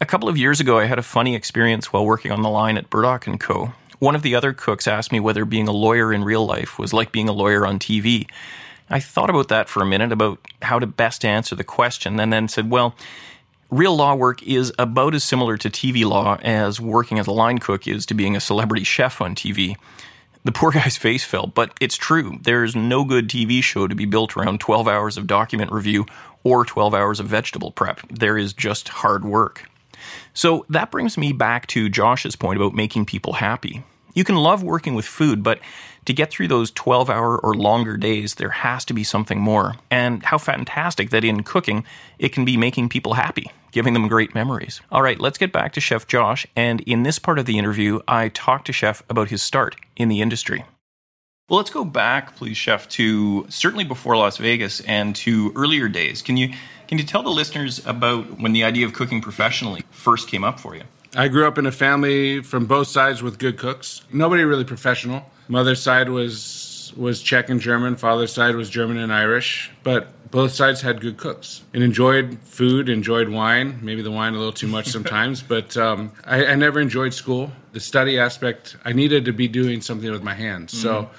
A 0.00 0.06
couple 0.06 0.28
of 0.28 0.36
years 0.36 0.58
ago, 0.58 0.78
I 0.80 0.86
had 0.86 0.98
a 0.98 1.02
funny 1.02 1.36
experience 1.36 1.92
while 1.92 2.04
working 2.04 2.32
on 2.32 2.42
the 2.42 2.48
line 2.48 2.76
at 2.76 2.90
Burdock 2.90 3.26
& 3.32 3.38
Co. 3.38 3.72
One 4.00 4.16
of 4.16 4.22
the 4.22 4.34
other 4.34 4.52
cooks 4.52 4.88
asked 4.88 5.12
me 5.12 5.20
whether 5.20 5.44
being 5.44 5.68
a 5.68 5.72
lawyer 5.72 6.12
in 6.12 6.24
real 6.24 6.44
life 6.44 6.80
was 6.80 6.92
like 6.92 7.12
being 7.12 7.28
a 7.28 7.32
lawyer 7.32 7.64
on 7.64 7.78
TV. 7.78 8.28
I 8.90 8.98
thought 8.98 9.30
about 9.30 9.48
that 9.48 9.68
for 9.68 9.82
a 9.82 9.86
minute, 9.86 10.10
about 10.10 10.40
how 10.62 10.80
to 10.80 10.86
best 10.86 11.24
answer 11.24 11.54
the 11.54 11.64
question, 11.64 12.18
and 12.18 12.32
then 12.32 12.48
said, 12.48 12.70
well, 12.70 12.96
real 13.70 13.94
law 13.96 14.16
work 14.16 14.42
is 14.42 14.72
about 14.80 15.14
as 15.14 15.22
similar 15.22 15.56
to 15.58 15.70
TV 15.70 16.04
law 16.04 16.38
as 16.42 16.80
working 16.80 17.20
as 17.20 17.28
a 17.28 17.32
line 17.32 17.58
cook 17.58 17.86
is 17.86 18.04
to 18.06 18.14
being 18.14 18.34
a 18.34 18.40
celebrity 18.40 18.84
chef 18.84 19.20
on 19.20 19.36
TV. 19.36 19.76
The 20.42 20.52
poor 20.52 20.72
guy's 20.72 20.96
face 20.96 21.24
fell, 21.24 21.46
but 21.46 21.72
it's 21.80 21.96
true. 21.96 22.38
There's 22.42 22.74
no 22.74 23.04
good 23.04 23.28
TV 23.28 23.62
show 23.62 23.86
to 23.86 23.94
be 23.94 24.06
built 24.06 24.36
around 24.36 24.58
12 24.60 24.88
hours 24.88 25.16
of 25.16 25.28
document 25.28 25.70
review 25.70 26.04
or 26.42 26.64
12 26.64 26.94
hours 26.94 27.20
of 27.20 27.26
vegetable 27.26 27.70
prep. 27.70 28.00
There 28.10 28.36
is 28.36 28.52
just 28.52 28.88
hard 28.88 29.24
work. 29.24 29.70
So 30.32 30.66
that 30.68 30.90
brings 30.90 31.16
me 31.16 31.32
back 31.32 31.66
to 31.68 31.88
Josh's 31.88 32.36
point 32.36 32.56
about 32.56 32.74
making 32.74 33.06
people 33.06 33.34
happy. 33.34 33.84
You 34.14 34.24
can 34.24 34.36
love 34.36 34.62
working 34.62 34.94
with 34.94 35.04
food, 35.04 35.42
but 35.42 35.58
to 36.04 36.12
get 36.12 36.30
through 36.30 36.48
those 36.48 36.70
12 36.70 37.10
hour 37.10 37.38
or 37.38 37.54
longer 37.54 37.96
days, 37.96 38.36
there 38.36 38.50
has 38.50 38.84
to 38.86 38.94
be 38.94 39.04
something 39.04 39.40
more. 39.40 39.74
And 39.90 40.24
how 40.24 40.38
fantastic 40.38 41.10
that 41.10 41.24
in 41.24 41.42
cooking, 41.42 41.84
it 42.18 42.30
can 42.30 42.44
be 42.44 42.56
making 42.56 42.90
people 42.90 43.14
happy, 43.14 43.50
giving 43.72 43.92
them 43.92 44.06
great 44.08 44.34
memories. 44.34 44.80
All 44.92 45.02
right, 45.02 45.20
let's 45.20 45.38
get 45.38 45.52
back 45.52 45.72
to 45.72 45.80
Chef 45.80 46.06
Josh. 46.06 46.46
And 46.54 46.80
in 46.82 47.02
this 47.02 47.18
part 47.18 47.38
of 47.38 47.46
the 47.46 47.58
interview, 47.58 48.00
I 48.06 48.28
talked 48.28 48.66
to 48.66 48.72
Chef 48.72 49.02
about 49.08 49.30
his 49.30 49.42
start 49.42 49.76
in 49.96 50.08
the 50.08 50.20
industry. 50.20 50.64
Well, 51.48 51.58
let's 51.58 51.70
go 51.70 51.84
back, 51.84 52.36
please, 52.36 52.56
Chef, 52.56 52.88
to 52.90 53.46
certainly 53.50 53.84
before 53.84 54.16
Las 54.16 54.38
Vegas 54.38 54.80
and 54.80 55.14
to 55.16 55.52
earlier 55.54 55.88
days. 55.88 56.22
Can 56.22 56.38
you 56.38 56.54
can 56.88 56.98
you 56.98 57.04
tell 57.04 57.22
the 57.22 57.30
listeners 57.30 57.84
about 57.86 58.40
when 58.40 58.52
the 58.52 58.64
idea 58.64 58.86
of 58.86 58.92
cooking 58.92 59.20
professionally 59.20 59.82
first 59.90 60.28
came 60.28 60.44
up 60.44 60.60
for 60.60 60.74
you? 60.74 60.82
I 61.16 61.28
grew 61.28 61.46
up 61.46 61.58
in 61.58 61.66
a 61.66 61.72
family 61.72 62.42
from 62.42 62.66
both 62.66 62.88
sides 62.88 63.22
with 63.22 63.38
good 63.38 63.56
cooks. 63.56 64.02
Nobody 64.12 64.42
really 64.42 64.64
professional. 64.64 65.30
Mother's 65.48 65.82
side 65.82 66.08
was 66.08 66.92
was 66.96 67.22
Czech 67.22 67.48
and 67.50 67.60
German. 67.60 67.96
Father's 67.96 68.32
side 68.32 68.54
was 68.54 68.70
German 68.70 68.98
and 68.98 69.12
Irish. 69.12 69.70
But 69.82 70.30
both 70.30 70.52
sides 70.52 70.80
had 70.80 71.00
good 71.00 71.16
cooks 71.16 71.62
and 71.72 71.82
enjoyed 71.82 72.38
food, 72.42 72.88
enjoyed 72.88 73.28
wine. 73.28 73.78
Maybe 73.82 74.02
the 74.02 74.10
wine 74.10 74.34
a 74.34 74.38
little 74.38 74.52
too 74.52 74.66
much 74.66 74.86
sometimes. 74.96 75.42
but 75.42 75.76
um, 75.76 76.12
I, 76.24 76.46
I 76.46 76.54
never 76.56 76.80
enjoyed 76.80 77.14
school. 77.14 77.52
The 77.72 77.80
study 77.80 78.18
aspect, 78.18 78.76
I 78.84 78.92
needed 78.92 79.24
to 79.26 79.32
be 79.32 79.48
doing 79.48 79.80
something 79.80 80.10
with 80.10 80.22
my 80.22 80.34
hands. 80.34 80.76
So 80.80 81.10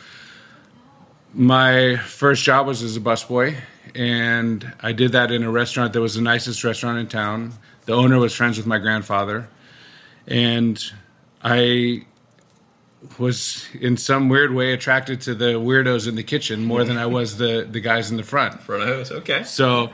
my 1.34 1.98
first 1.98 2.44
job 2.44 2.68
was 2.68 2.82
as 2.82 2.96
a 2.96 3.02
busboy, 3.02 3.58
and 3.96 4.74
I 4.82 4.92
did 4.92 5.14
that 5.14 5.32
in 5.32 5.44
a 5.44 5.52
restaurant 5.52 5.94
that 5.94 6.02
was 6.02 6.16
the 6.16 6.22
nicest 6.22 6.64
restaurant 6.64 6.98
in 7.00 7.08
town. 7.08 7.54
The 7.86 7.94
owner 7.94 8.18
was 8.20 8.34
friends 8.34 8.58
with 8.58 8.66
my 8.66 8.78
grandfather, 8.80 9.48
and 10.28 10.84
I 11.44 12.06
was 13.20 13.66
in 13.80 13.98
some 13.98 14.30
weird 14.30 14.52
way 14.54 14.74
attracted 14.74 15.22
to 15.22 15.36
the 15.36 15.54
weirdos 15.54 16.08
in 16.08 16.16
the 16.16 16.24
kitchen 16.24 16.66
more 16.66 16.84
than 16.84 16.98
I 16.98 17.06
was 17.06 17.38
the 17.38 17.68
the 17.70 17.80
guys 17.80 18.10
in 18.12 18.18
the 18.18 18.24
front. 18.24 18.62
Front 18.62 18.84
of 18.84 18.90
house, 18.98 19.12
okay. 19.12 19.44
So 19.44 19.92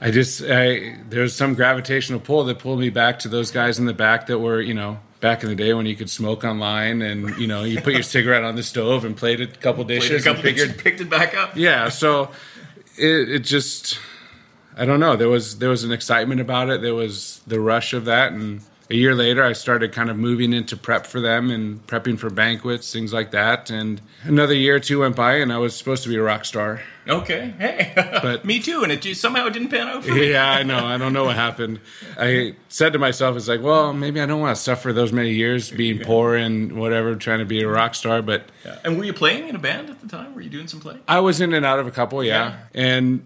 I 0.00 0.10
just 0.10 0.42
I 0.46 0.96
was 1.10 1.34
some 1.34 1.54
gravitational 1.54 2.20
pull 2.20 2.44
that 2.44 2.58
pulled 2.58 2.80
me 2.80 2.90
back 2.90 3.20
to 3.20 3.28
those 3.28 3.50
guys 3.50 3.78
in 3.78 3.86
the 3.86 3.94
back 3.94 4.26
that 4.26 4.38
were 4.38 4.60
you 4.60 4.74
know 4.74 4.98
back 5.20 5.42
in 5.44 5.48
the 5.48 5.54
day 5.54 5.72
when 5.72 5.86
you 5.86 5.94
could 5.96 6.10
smoke 6.10 6.44
online 6.44 7.00
and 7.00 7.38
you 7.38 7.46
know 7.46 7.62
you 7.62 7.80
put 7.80 7.92
your 7.94 8.02
cigarette 8.16 8.42
on 8.44 8.56
the 8.56 8.62
stove 8.62 9.04
and 9.04 9.16
played 9.16 9.40
a 9.40 9.46
couple 9.46 9.84
dishes 9.84 10.10
Played 10.10 10.20
a 10.20 10.24
couple 10.24 10.34
and 10.34 10.42
figured 10.42 10.68
pictures, 10.70 10.82
picked 10.82 11.00
it 11.00 11.08
back 11.08 11.34
up. 11.36 11.56
yeah 11.56 11.88
so 11.88 12.30
it, 12.96 13.30
it 13.30 13.38
just 13.40 13.98
i 14.76 14.84
don't 14.84 15.00
know. 15.00 15.16
There 15.16 15.28
was 15.28 15.58
there 15.58 15.70
was 15.70 15.84
an 15.84 15.92
excitement 15.92 16.40
about 16.40 16.70
it. 16.70 16.82
There 16.82 16.94
was 16.94 17.40
the 17.46 17.60
rush 17.60 17.92
of 17.92 18.04
that. 18.06 18.32
And 18.32 18.62
a 18.90 18.94
year 18.94 19.14
later 19.14 19.42
i 19.42 19.52
started 19.52 19.92
kind 19.92 20.10
of 20.10 20.16
moving 20.16 20.52
into 20.52 20.76
prep 20.76 21.06
for 21.06 21.20
them 21.20 21.50
and 21.50 21.86
prepping 21.86 22.18
for 22.18 22.30
banquets 22.30 22.92
things 22.92 23.12
like 23.12 23.30
that. 23.30 23.70
And 23.70 24.00
another 24.24 24.54
year 24.54 24.76
or 24.76 24.80
two 24.80 25.00
went 25.00 25.16
by 25.16 25.34
and 25.36 25.52
i 25.52 25.58
was 25.58 25.76
supposed 25.76 26.02
to 26.04 26.08
be 26.08 26.16
a 26.16 26.22
rock 26.22 26.44
star 26.44 26.82
Okay, 27.08 27.52
hey, 27.58 27.92
But- 27.96 28.44
me 28.50 28.60
too. 28.60 28.82
And 28.84 28.92
it 28.92 29.02
just, 29.02 29.20
somehow 29.20 29.46
it 29.46 29.52
didn't 29.52 29.68
pan 29.70 29.88
out 29.88 30.04
for 30.04 30.12
me. 30.14 30.30
yeah 30.30 30.50
i 30.50 30.62
know 30.62 30.86
i 30.86 30.96
don't 30.96 31.12
know 31.12 31.24
what 31.24 31.34
happened 31.34 31.80
i 32.18 32.54
said 32.68 32.92
to 32.92 32.98
myself 32.98 33.36
it's 33.36 33.48
like 33.48 33.60
well 33.60 33.92
maybe 33.92 34.20
i 34.20 34.26
don't 34.26 34.40
want 34.40 34.56
to 34.56 34.62
suffer 34.62 34.92
those 34.92 35.12
many 35.12 35.30
years 35.32 35.70
being 35.70 35.98
poor 35.98 36.36
and 36.36 36.72
whatever 36.78 37.16
trying 37.16 37.40
to 37.40 37.44
be 37.44 37.60
a 37.62 37.68
rock 37.68 37.94
star 37.96 38.22
but 38.22 38.44
And 38.84 38.96
were 38.98 39.04
you 39.04 39.12
playing 39.12 39.48
in 39.48 39.56
a 39.56 39.58
band 39.58 39.90
at 39.90 40.00
the 40.00 40.06
time? 40.08 40.34
Were 40.34 40.40
you 40.40 40.50
doing 40.50 40.68
some 40.68 40.78
playing? 40.80 41.00
I 41.08 41.18
was 41.20 41.40
in 41.40 41.52
and 41.52 41.66
out 41.66 41.78
of 41.80 41.86
a 41.86 41.90
couple, 41.90 42.22
yeah. 42.22 42.58
And 42.74 43.24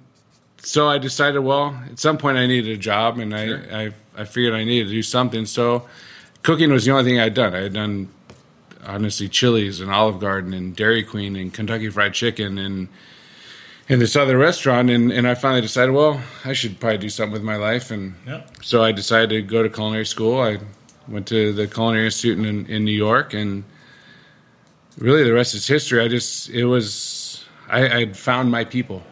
so 0.59 0.88
I 0.88 0.97
decided, 0.99 1.40
well, 1.40 1.78
at 1.90 1.99
some 1.99 2.16
point 2.16 2.38
I 2.38 2.47
needed 2.47 2.73
a 2.73 2.80
job, 2.80 3.18
and 3.18 3.35
I, 3.35 3.85
I 3.85 3.92
I 4.16 4.25
figured 4.25 4.54
I 4.54 4.64
needed 4.64 4.87
to 4.88 4.90
do 4.95 5.02
something. 5.02 5.45
So 5.47 5.87
cooking 6.42 6.73
was 6.73 6.85
the 6.87 6.92
only 6.92 7.04
thing 7.04 7.21
I 7.21 7.25
had 7.25 7.35
done. 7.35 7.54
I 7.54 7.62
had 7.64 7.75
done 7.75 8.09
honestly 8.85 9.28
Chili's 9.28 9.80
and 9.80 9.90
Olive 9.90 10.18
Garden 10.21 10.54
and 10.54 10.75
Dairy 10.75 11.02
Queen 11.02 11.37
and 11.37 11.52
Kentucky 11.52 11.90
Fried 11.90 12.14
Chicken 12.14 12.56
and 12.59 12.88
and 13.88 14.00
this 14.00 14.16
other 14.16 14.36
restaurant, 14.36 14.90
and, 14.90 15.12
and 15.12 15.28
I 15.28 15.34
finally 15.34 15.60
decided, 15.60 15.92
well, 15.92 16.20
I 16.44 16.52
should 16.52 16.80
probably 16.80 16.98
do 16.98 17.08
something 17.08 17.32
with 17.32 17.42
my 17.42 17.56
life, 17.56 17.90
and 17.90 18.14
Yeah. 18.26 18.42
so 18.62 18.82
I 18.82 18.92
decided 18.92 19.30
to 19.30 19.42
go 19.42 19.62
to 19.62 19.68
culinary 19.68 20.06
school. 20.06 20.40
I 20.40 20.58
went 21.08 21.26
to 21.28 21.52
the 21.52 21.66
Culinary 21.68 22.06
Institute 22.06 22.38
in, 22.44 22.66
in 22.66 22.84
New 22.84 22.90
York, 22.90 23.32
and 23.32 23.62
really 24.98 25.22
the 25.22 25.32
rest 25.32 25.54
is 25.54 25.66
history. 25.66 26.00
I 26.00 26.08
just, 26.08 26.48
it 26.50 26.64
was, 26.64 27.44
I, 27.68 27.86
I 28.00 28.12
found 28.12 28.50
my 28.50 28.64
people. 28.64 29.02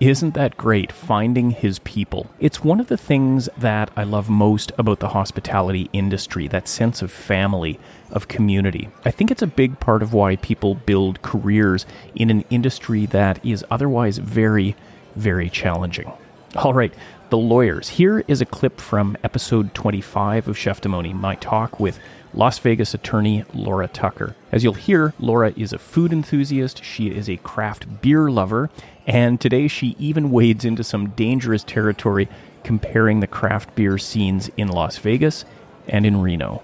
Isn't 0.00 0.34
that 0.34 0.56
great, 0.56 0.92
finding 0.92 1.50
his 1.50 1.80
people? 1.80 2.30
It's 2.38 2.62
one 2.62 2.78
of 2.78 2.86
the 2.86 2.96
things 2.96 3.48
that 3.58 3.90
I 3.96 4.04
love 4.04 4.30
most 4.30 4.70
about 4.78 5.00
the 5.00 5.08
hospitality 5.08 5.90
industry 5.92 6.46
that 6.48 6.68
sense 6.68 7.02
of 7.02 7.10
family, 7.10 7.80
of 8.10 8.28
community. 8.28 8.88
I 9.04 9.10
think 9.10 9.30
it's 9.30 9.42
a 9.42 9.46
big 9.46 9.80
part 9.80 10.02
of 10.02 10.12
why 10.12 10.36
people 10.36 10.74
build 10.74 11.22
careers 11.22 11.86
in 12.14 12.30
an 12.30 12.44
industry 12.50 13.06
that 13.06 13.44
is 13.44 13.64
otherwise 13.70 14.18
very, 14.18 14.76
very 15.16 15.50
challenging. 15.50 16.10
All 16.56 16.72
right, 16.74 16.92
the 17.30 17.38
lawyers. 17.38 17.90
Here 17.90 18.24
is 18.26 18.40
a 18.40 18.46
clip 18.46 18.80
from 18.80 19.16
episode 19.22 19.74
25 19.74 20.48
of 20.48 20.56
Cheftimony, 20.56 21.12
my 21.12 21.34
talk 21.36 21.78
with 21.78 21.98
Las 22.34 22.58
Vegas 22.58 22.94
attorney 22.94 23.44
Laura 23.54 23.88
Tucker. 23.88 24.34
As 24.52 24.64
you'll 24.64 24.74
hear, 24.74 25.12
Laura 25.18 25.52
is 25.56 25.72
a 25.72 25.78
food 25.78 26.12
enthusiast, 26.12 26.84
she 26.84 27.08
is 27.08 27.28
a 27.28 27.36
craft 27.38 28.00
beer 28.00 28.30
lover, 28.30 28.70
and 29.06 29.40
today 29.40 29.68
she 29.68 29.96
even 29.98 30.30
wades 30.30 30.64
into 30.64 30.84
some 30.84 31.10
dangerous 31.10 31.64
territory 31.64 32.28
comparing 32.64 33.20
the 33.20 33.26
craft 33.26 33.74
beer 33.74 33.98
scenes 33.98 34.50
in 34.56 34.68
Las 34.68 34.98
Vegas 34.98 35.44
and 35.86 36.04
in 36.04 36.20
Reno. 36.20 36.62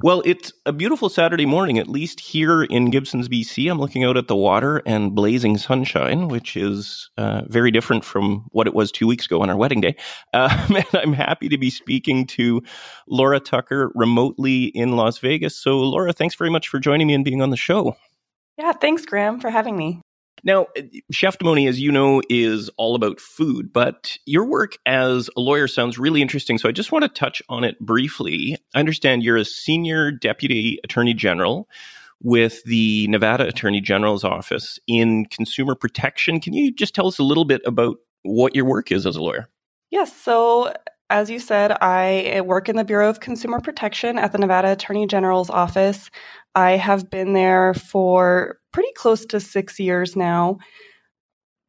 Well, 0.00 0.22
it's 0.24 0.52
a 0.64 0.72
beautiful 0.72 1.08
Saturday 1.08 1.44
morning, 1.44 1.76
at 1.76 1.88
least 1.88 2.20
here 2.20 2.62
in 2.62 2.90
Gibsons, 2.90 3.28
BC. 3.28 3.68
I'm 3.68 3.80
looking 3.80 4.04
out 4.04 4.16
at 4.16 4.28
the 4.28 4.36
water 4.36 4.80
and 4.86 5.12
blazing 5.12 5.58
sunshine, 5.58 6.28
which 6.28 6.56
is 6.56 7.10
uh, 7.18 7.42
very 7.48 7.72
different 7.72 8.04
from 8.04 8.46
what 8.52 8.68
it 8.68 8.74
was 8.74 8.92
two 8.92 9.08
weeks 9.08 9.26
ago 9.26 9.42
on 9.42 9.50
our 9.50 9.56
wedding 9.56 9.80
day. 9.80 9.96
Um, 10.32 10.50
and 10.76 10.86
I'm 10.94 11.12
happy 11.12 11.48
to 11.48 11.58
be 11.58 11.68
speaking 11.68 12.28
to 12.28 12.62
Laura 13.08 13.40
Tucker 13.40 13.90
remotely 13.96 14.66
in 14.66 14.94
Las 14.94 15.18
Vegas. 15.18 15.56
So, 15.56 15.80
Laura, 15.80 16.12
thanks 16.12 16.36
very 16.36 16.50
much 16.50 16.68
for 16.68 16.78
joining 16.78 17.08
me 17.08 17.14
and 17.14 17.24
being 17.24 17.42
on 17.42 17.50
the 17.50 17.56
show. 17.56 17.96
Yeah, 18.56 18.72
thanks, 18.72 19.04
Graham, 19.04 19.40
for 19.40 19.50
having 19.50 19.76
me. 19.76 20.00
Now, 20.44 20.66
eh, 20.76 20.82
Cheftimony, 21.12 21.68
as 21.68 21.80
you 21.80 21.92
know, 21.92 22.22
is 22.28 22.70
all 22.76 22.94
about 22.94 23.20
food, 23.20 23.72
but 23.72 24.16
your 24.26 24.44
work 24.44 24.76
as 24.86 25.28
a 25.36 25.40
lawyer 25.40 25.68
sounds 25.68 25.98
really 25.98 26.22
interesting. 26.22 26.58
So 26.58 26.68
I 26.68 26.72
just 26.72 26.92
want 26.92 27.04
to 27.04 27.08
touch 27.08 27.42
on 27.48 27.64
it 27.64 27.78
briefly. 27.80 28.56
I 28.74 28.80
understand 28.80 29.22
you're 29.22 29.36
a 29.36 29.44
senior 29.44 30.10
deputy 30.10 30.78
attorney 30.84 31.14
general 31.14 31.68
with 32.20 32.62
the 32.64 33.06
Nevada 33.08 33.46
Attorney 33.46 33.80
General's 33.80 34.24
office 34.24 34.78
in 34.86 35.26
consumer 35.26 35.74
protection. 35.74 36.40
Can 36.40 36.52
you 36.52 36.72
just 36.72 36.94
tell 36.94 37.06
us 37.06 37.18
a 37.18 37.24
little 37.24 37.44
bit 37.44 37.62
about 37.64 37.98
what 38.22 38.54
your 38.54 38.64
work 38.64 38.90
is 38.90 39.06
as 39.06 39.16
a 39.16 39.22
lawyer? 39.22 39.48
Yes. 39.90 40.14
So, 40.14 40.72
as 41.10 41.30
you 41.30 41.38
said, 41.38 41.72
I 41.80 42.22
eh, 42.26 42.40
work 42.40 42.68
in 42.68 42.76
the 42.76 42.84
Bureau 42.84 43.08
of 43.08 43.20
Consumer 43.20 43.60
Protection 43.60 44.18
at 44.18 44.32
the 44.32 44.38
Nevada 44.38 44.72
Attorney 44.72 45.06
General's 45.06 45.50
office. 45.50 46.10
I 46.54 46.72
have 46.72 47.08
been 47.10 47.32
there 47.32 47.74
for 47.74 48.58
pretty 48.72 48.92
close 48.94 49.24
to 49.26 49.40
six 49.40 49.80
years 49.80 50.16
now. 50.16 50.58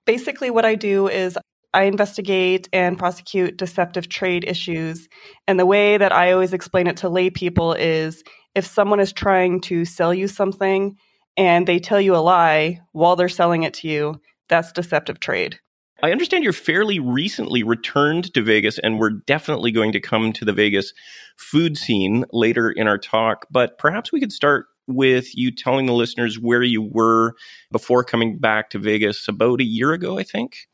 Basically, 0.05 0.49
what 0.49 0.65
I 0.65 0.75
do 0.75 1.07
is 1.07 1.37
I 1.73 1.83
investigate 1.83 2.67
and 2.73 2.97
prosecute 2.97 3.57
deceptive 3.57 4.09
trade 4.09 4.43
issues. 4.47 5.07
And 5.47 5.59
the 5.59 5.65
way 5.65 5.97
that 5.97 6.11
I 6.11 6.31
always 6.31 6.53
explain 6.53 6.87
it 6.87 6.97
to 6.97 7.09
lay 7.09 7.29
people 7.29 7.73
is 7.73 8.23
if 8.55 8.65
someone 8.65 8.99
is 8.99 9.13
trying 9.13 9.61
to 9.61 9.85
sell 9.85 10.13
you 10.13 10.27
something 10.27 10.97
and 11.37 11.67
they 11.67 11.79
tell 11.79 12.01
you 12.01 12.15
a 12.15 12.17
lie 12.17 12.81
while 12.91 13.15
they're 13.15 13.29
selling 13.29 13.63
it 13.63 13.75
to 13.75 13.87
you, 13.87 14.19
that's 14.49 14.71
deceptive 14.71 15.19
trade. 15.19 15.59
I 16.01 16.11
understand 16.11 16.43
you're 16.43 16.53
fairly 16.53 16.99
recently 16.99 17.63
returned 17.63 18.33
to 18.33 18.41
Vegas, 18.41 18.79
and 18.79 18.99
we're 18.99 19.09
definitely 19.09 19.71
going 19.71 19.91
to 19.91 19.99
come 19.99 20.31
to 20.33 20.45
the 20.45 20.53
Vegas 20.53 20.93
food 21.37 21.77
scene 21.77 22.25
later 22.31 22.69
in 22.69 22.87
our 22.87 22.97
talk. 22.97 23.45
But 23.51 23.77
perhaps 23.77 24.11
we 24.11 24.19
could 24.19 24.31
start 24.31 24.67
with 24.87 25.35
you 25.35 25.51
telling 25.51 25.85
the 25.85 25.93
listeners 25.93 26.39
where 26.39 26.63
you 26.63 26.81
were 26.81 27.35
before 27.71 28.03
coming 28.03 28.37
back 28.37 28.69
to 28.71 28.79
Vegas 28.79 29.27
about 29.27 29.61
a 29.61 29.65
year 29.65 29.93
ago, 29.93 30.17
I 30.17 30.23
think. 30.23 30.67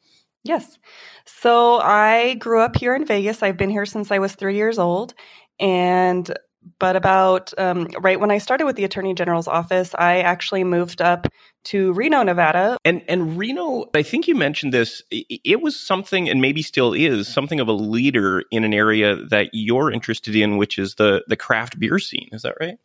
Yes. 0.44 0.78
So 1.26 1.80
I 1.80 2.36
grew 2.36 2.62
up 2.62 2.76
here 2.76 2.96
in 2.96 3.06
Vegas. 3.06 3.42
I've 3.42 3.58
been 3.58 3.70
here 3.70 3.86
since 3.86 4.12
I 4.12 4.20
was 4.20 4.36
three 4.36 4.56
years 4.56 4.78
old. 4.78 5.16
And 5.60 6.32
but 6.80 6.96
about 6.96 7.54
um, 7.58 7.88
right 8.00 8.20
when 8.20 8.32
I 8.32 8.38
started 8.38 8.66
with 8.66 8.76
the 8.76 8.84
Attorney 8.84 9.14
General's 9.14 9.48
office, 9.48 9.94
I 9.98 10.20
actually 10.20 10.64
moved 10.64 11.02
up 11.02 11.28
to 11.66 11.94
Reno, 11.94 12.24
Nevada. 12.24 12.78
And 12.86 13.04
and 13.08 13.38
Reno, 13.38 13.86
I 13.94 14.04
think 14.04 14.28
you 14.28 14.36
mentioned 14.36 14.74
this. 14.74 15.02
It 15.12 15.62
was 15.62 15.80
something, 15.80 16.30
and 16.30 16.42
maybe 16.42 16.62
still 16.62 16.94
is 16.94 17.28
something 17.28 17.60
of 17.60 17.68
a 17.68 17.74
leader 17.74 18.44
in 18.52 18.64
an 18.64 18.74
area 18.74 19.16
that 19.30 19.50
you're 19.54 19.92
interested 19.92 20.36
in, 20.36 20.58
which 20.58 20.78
is 20.78 20.96
the 20.96 21.24
the 21.28 21.38
craft 21.38 21.80
beer 21.80 22.00
scene. 22.00 22.30
Is 22.32 22.44
that 22.44 22.56
right? 22.60 22.78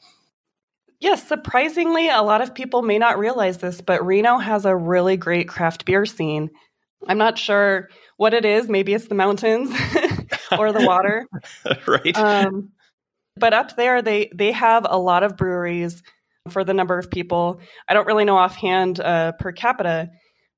Yes, 1.00 1.26
surprisingly, 1.26 2.10
a 2.10 2.20
lot 2.20 2.42
of 2.42 2.54
people 2.54 2.82
may 2.82 2.98
not 2.98 3.18
realize 3.18 3.58
this, 3.58 3.80
but 3.80 4.04
Reno 4.04 4.36
has 4.36 4.66
a 4.66 4.76
really 4.76 5.16
great 5.16 5.48
craft 5.48 5.86
beer 5.86 6.04
scene. 6.04 6.50
I'm 7.08 7.16
not 7.16 7.38
sure 7.38 7.88
what 8.18 8.34
it 8.34 8.44
is. 8.44 8.68
Maybe 8.68 8.92
it's 8.92 9.08
the 9.08 9.14
mountains 9.14 9.70
or 10.58 10.72
the 10.72 10.84
water. 10.84 11.26
right. 11.86 12.16
Um, 12.16 12.72
but 13.40 13.52
up 13.52 13.76
there, 13.76 14.02
they 14.02 14.30
they 14.34 14.52
have 14.52 14.86
a 14.88 14.98
lot 14.98 15.22
of 15.22 15.36
breweries 15.36 16.02
for 16.48 16.64
the 16.64 16.74
number 16.74 16.98
of 16.98 17.10
people. 17.10 17.60
I 17.88 17.94
don't 17.94 18.06
really 18.06 18.24
know 18.24 18.36
offhand 18.36 19.00
uh, 19.00 19.32
per 19.32 19.52
capita, 19.52 20.10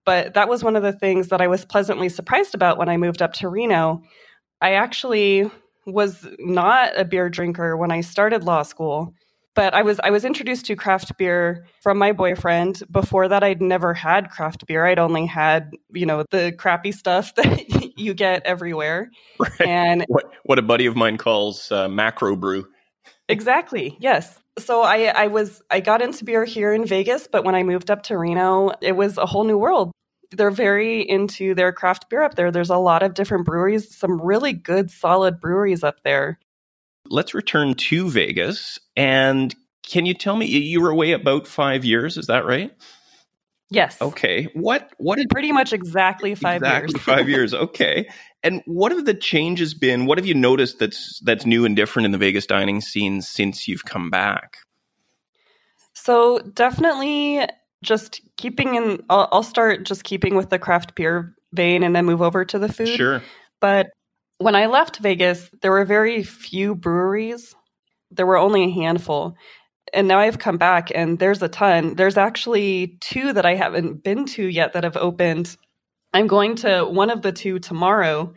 but 0.05 0.35
that 0.35 0.49
was 0.49 0.63
one 0.63 0.77
of 0.77 0.83
the 0.83 0.93
things 0.93 1.29
that 1.29 1.41
I 1.41 1.49
was 1.49 1.65
pleasantly 1.65 2.09
surprised 2.09 2.55
about 2.55 2.79
when 2.79 2.89
I 2.89 2.97
moved 2.97 3.23
up 3.23 3.33
to 3.35 3.49
Reno. 3.49 4.03
I 4.61 4.75
actually 4.75 5.51
was 5.87 6.27
not 6.39 6.99
a 6.99 7.05
beer 7.05 7.29
drinker 7.29 7.77
when 7.77 7.91
I 7.91 8.03
started 8.03 8.45
law 8.45 8.63
school 8.63 9.15
but 9.55 9.75
I 9.75 9.83
was 9.83 10.01
I 10.03 10.11
was 10.11 10.25
introduced 10.25 10.67
to 10.67 10.77
craft 10.77 11.17
beer 11.19 11.67
from 11.83 11.99
my 11.99 12.13
boyfriend. 12.13 12.83
Before 12.91 13.29
that, 13.29 13.43
I'd 13.43 13.61
never 13.61 13.93
had 13.93 14.31
craft 14.31 14.67
beer. 14.67 14.87
I'd 14.87 14.99
only 14.99 15.27
had 15.27 15.71
you 15.91 16.07
know 16.07 16.25
the 16.31 16.53
crappy 16.53 16.93
stuff 16.93 17.35
that 17.37 17.93
you 17.97 18.15
get 18.15 18.43
everywhere. 18.45 19.11
Right. 19.39 19.61
And 19.61 20.05
what 20.09 20.25
what 20.45 20.59
a 20.59 20.63
buddy 20.63 20.87
of 20.87 20.97
mine 20.97 21.19
calls 21.19 21.71
uh, 21.71 21.89
macro 21.89 22.37
brew. 22.37 22.67
Exactly. 23.33 23.97
Yes. 24.01 24.39
So 24.59 24.83
I 24.83 25.05
I 25.07 25.27
was 25.29 25.63
I 25.71 25.81
got 25.81 26.03
into 26.03 26.25
beer 26.25 26.45
here 26.45 26.73
in 26.73 26.85
Vegas, 26.87 27.29
but 27.31 27.45
when 27.45 27.55
I 27.55 27.63
moved 27.63 27.91
up 27.91 28.03
to 28.05 28.19
Reno, 28.19 28.73
it 28.81 28.93
was 28.93 29.19
a 29.19 29.27
whole 29.27 29.45
new 29.45 29.59
world. 29.59 29.91
They're 30.31 30.51
very 30.51 31.01
into 31.09 31.55
their 31.55 31.73
craft 31.73 32.09
beer 32.09 32.23
up 32.23 32.35
there. 32.35 32.51
There's 32.51 32.71
a 32.71 32.77
lot 32.77 33.03
of 33.03 33.15
different 33.15 33.45
breweries, 33.45 33.95
some 33.95 34.21
really 34.21 34.53
good 34.53 34.91
solid 34.91 35.41
breweries 35.41 35.83
up 35.83 36.03
there 36.05 36.39
let's 37.09 37.35
return 37.35 37.75
to 37.75 38.11
Vegas. 38.11 38.79
And 38.97 39.55
can 39.83 40.07
you 40.07 40.15
tell 40.15 40.37
me 40.37 40.47
you 40.47 40.81
were 40.81 40.91
away 40.91 41.13
about 41.13 41.47
five 41.47 41.85
years? 41.85 42.17
Is 42.17 42.27
that 42.27 42.45
right? 42.47 42.73
Yes. 43.73 44.01
Okay. 44.03 44.49
What 44.53 44.93
what 44.99 45.17
did 45.17 45.31
pretty 45.31 45.51
much 45.51 45.73
exactly 45.73 46.35
five 46.35 46.63
exactly 46.63 46.93
years. 46.93 47.03
five 47.05 47.29
years. 47.29 47.55
Okay. 47.55 48.07
And 48.43 48.63
what 48.67 48.93
have 48.93 49.07
the 49.07 49.15
changes 49.15 49.73
been? 49.73 50.05
What 50.05 50.19
have 50.19 50.27
you 50.27 50.35
noticed 50.35 50.79
that's 50.79 51.21
that's 51.25 51.47
new 51.47 51.65
and 51.65 51.75
different 51.75 52.05
in 52.05 52.13
the 52.13 52.19
Vegas 52.19 52.45
dining 52.45 52.83
scene 52.83 53.23
since 53.23 53.67
you've 53.67 53.87
come 53.87 54.11
back? 54.11 54.59
So 55.95 56.41
definitely 56.41 57.47
just 57.83 58.21
keeping 58.37 58.75
in. 58.75 59.03
I'll, 59.09 59.29
I'll 59.33 59.43
start 59.43 59.85
just 59.85 60.05
keeping 60.05 60.35
with 60.35 60.51
the 60.51 60.59
craft 60.59 60.95
beer 60.95 61.35
vein 61.55 61.83
and 61.83 61.97
then 61.97 62.05
move 62.05 62.21
over 62.21 62.45
to 62.45 62.59
the 62.59 62.71
food. 62.71 62.89
Sure. 62.89 63.23
But 63.59 63.87
when 64.37 64.55
I 64.55 64.67
left 64.67 64.99
Vegas, 64.99 65.49
there 65.63 65.71
were 65.71 65.87
very 65.87 66.23
few 66.25 66.75
breweries. 66.75 67.55
There 68.11 68.27
were 68.27 68.37
only 68.37 68.65
a 68.65 68.71
handful. 68.71 69.35
And 69.93 70.09
now 70.09 70.19
I've 70.19 70.39
come 70.39 70.57
back 70.57 70.91
and 70.95 71.19
there's 71.19 71.43
a 71.43 71.49
ton. 71.49 71.95
There's 71.95 72.17
actually 72.17 72.99
two 73.01 73.33
that 73.33 73.45
I 73.45 73.55
haven't 73.55 74.03
been 74.03 74.25
to 74.27 74.47
yet 74.47 74.73
that 74.73 74.85
have 74.85 74.97
opened. 74.97 75.57
I'm 76.15 76.27
going 76.27 76.57
to 76.57 76.85
one 76.85 77.11
of 77.11 77.23
the 77.23 77.33
two 77.33 77.59
tomorrow. 77.59 78.33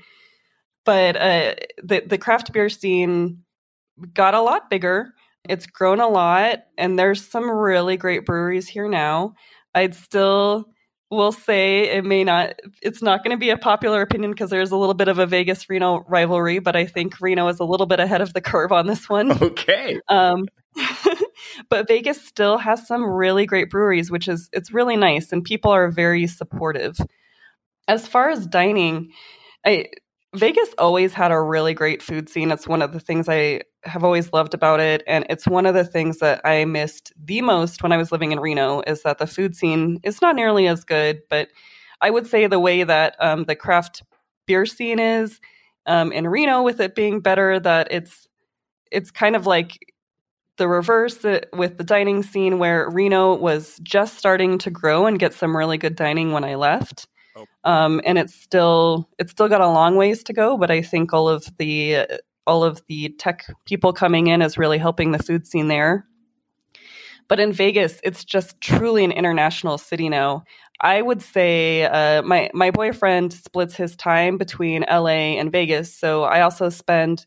But 0.85 1.15
uh, 1.15 1.55
the 1.81 2.03
the 2.05 2.17
craft 2.17 2.53
beer 2.53 2.69
scene 2.69 3.43
got 4.13 4.35
a 4.35 4.41
lot 4.41 4.69
bigger. 4.69 5.13
It's 5.47 5.65
grown 5.65 5.99
a 5.99 6.07
lot, 6.07 6.59
and 6.77 6.97
there's 6.97 7.25
some 7.27 7.49
really 7.49 7.97
great 7.97 8.25
breweries 8.25 8.67
here 8.67 8.87
now. 8.87 9.33
I'd 9.73 9.95
still 9.95 10.67
will 11.11 11.31
say 11.31 11.95
it 11.95 12.03
may 12.03 12.23
not 12.23 12.55
it's 12.81 13.01
not 13.01 13.23
going 13.23 13.35
to 13.35 13.39
be 13.39 13.51
a 13.51 13.57
popular 13.57 14.01
opinion 14.01 14.31
because 14.31 14.49
there's 14.49 14.71
a 14.71 14.77
little 14.77 14.93
bit 14.93 15.07
of 15.07 15.19
a 15.19 15.25
Vegas 15.25 15.69
Reno 15.69 16.03
rivalry, 16.07 16.59
but 16.59 16.75
I 16.75 16.85
think 16.85 17.19
Reno 17.21 17.47
is 17.47 17.59
a 17.59 17.63
little 17.63 17.85
bit 17.85 17.99
ahead 17.99 18.21
of 18.21 18.33
the 18.33 18.41
curve 18.41 18.71
on 18.71 18.87
this 18.87 19.09
one. 19.09 19.31
Okay. 19.45 19.99
Um, 20.09 20.45
but 21.69 21.87
Vegas 21.87 22.25
still 22.25 22.57
has 22.57 22.87
some 22.87 23.03
really 23.03 23.45
great 23.45 23.69
breweries, 23.69 24.11
which 24.11 24.27
is 24.27 24.49
it's 24.53 24.73
really 24.73 24.95
nice 24.97 25.31
and 25.31 25.43
people 25.43 25.71
are 25.71 25.89
very 25.89 26.27
supportive. 26.27 26.97
As 27.87 28.07
far 28.07 28.29
as 28.29 28.47
dining, 28.47 29.11
I 29.65 29.87
Vegas 30.35 30.69
always 30.77 31.13
had 31.13 31.31
a 31.31 31.41
really 31.41 31.73
great 31.73 32.03
food 32.03 32.27
scene. 32.27 32.51
It's 32.51 32.67
one 32.67 32.81
of 32.81 32.91
the 32.91 32.99
things 32.99 33.29
I 33.29 33.61
have 33.83 34.03
always 34.03 34.33
loved 34.33 34.53
about 34.53 34.79
it. 34.79 35.01
And 35.07 35.25
it's 35.29 35.47
one 35.47 35.65
of 35.65 35.75
the 35.75 35.85
things 35.85 36.19
that 36.19 36.41
I 36.43 36.65
missed 36.65 37.13
the 37.17 37.41
most 37.41 37.81
when 37.83 37.91
I 37.91 37.97
was 37.97 38.11
living 38.11 38.31
in 38.31 38.39
Reno 38.39 38.81
is 38.85 39.03
that 39.03 39.17
the 39.17 39.27
food 39.27 39.55
scene 39.55 39.99
is 40.03 40.21
not 40.21 40.35
nearly 40.35 40.67
as 40.67 40.83
good. 40.83 41.21
But 41.29 41.49
I 42.01 42.09
would 42.09 42.27
say 42.27 42.47
the 42.47 42.59
way 42.59 42.83
that 42.83 43.15
um, 43.19 43.45
the 43.45 43.55
craft 43.55 44.03
beer 44.45 44.65
scene 44.65 44.99
is, 44.99 45.39
Um, 45.87 46.11
in 46.11 46.27
Reno, 46.27 46.63
with 46.63 46.79
it 46.79 46.95
being 46.95 47.21
better, 47.21 47.59
that 47.59 47.87
it's 47.91 48.27
it's 48.91 49.11
kind 49.11 49.35
of 49.35 49.45
like 49.45 49.77
the 50.57 50.67
reverse 50.67 51.23
uh, 51.25 51.41
with 51.53 51.77
the 51.77 51.83
dining 51.83 52.23
scene 52.23 52.59
where 52.59 52.89
Reno 52.89 53.35
was 53.35 53.79
just 53.83 54.17
starting 54.17 54.57
to 54.59 54.69
grow 54.69 55.05
and 55.05 55.19
get 55.19 55.33
some 55.33 55.55
really 55.55 55.77
good 55.77 55.95
dining 55.95 56.31
when 56.31 56.43
I 56.43 56.55
left. 56.55 57.07
Oh. 57.35 57.45
Um, 57.63 58.01
and 58.05 58.17
it's 58.17 58.33
still 58.33 59.09
it's 59.19 59.31
still 59.31 59.49
got 59.49 59.61
a 59.61 59.67
long 59.67 59.95
ways 59.95 60.23
to 60.23 60.33
go, 60.33 60.57
but 60.57 60.71
I 60.71 60.81
think 60.81 61.13
all 61.13 61.27
of 61.27 61.45
the 61.57 62.07
all 62.47 62.63
of 62.63 62.81
the 62.87 63.09
tech 63.17 63.45
people 63.65 63.91
coming 63.91 64.27
in 64.27 64.41
is 64.41 64.57
really 64.57 64.77
helping 64.77 65.11
the 65.11 65.23
food 65.23 65.45
scene 65.45 65.67
there. 65.67 66.05
But 67.27 67.39
in 67.39 67.51
Vegas, 67.51 67.99
it's 68.03 68.23
just 68.23 68.61
truly 68.61 69.03
an 69.03 69.11
international 69.11 69.77
city 69.77 70.09
now. 70.09 70.43
I 70.81 71.01
would 71.01 71.21
say 71.21 71.83
uh, 71.85 72.21
my 72.21 72.49
my 72.53 72.71
boyfriend 72.71 73.33
splits 73.33 73.75
his 73.75 73.95
time 73.95 74.37
between 74.37 74.85
LA 74.89 75.37
and 75.39 75.51
Vegas, 75.51 75.93
so 75.93 76.23
I 76.23 76.41
also 76.41 76.69
spend 76.69 77.25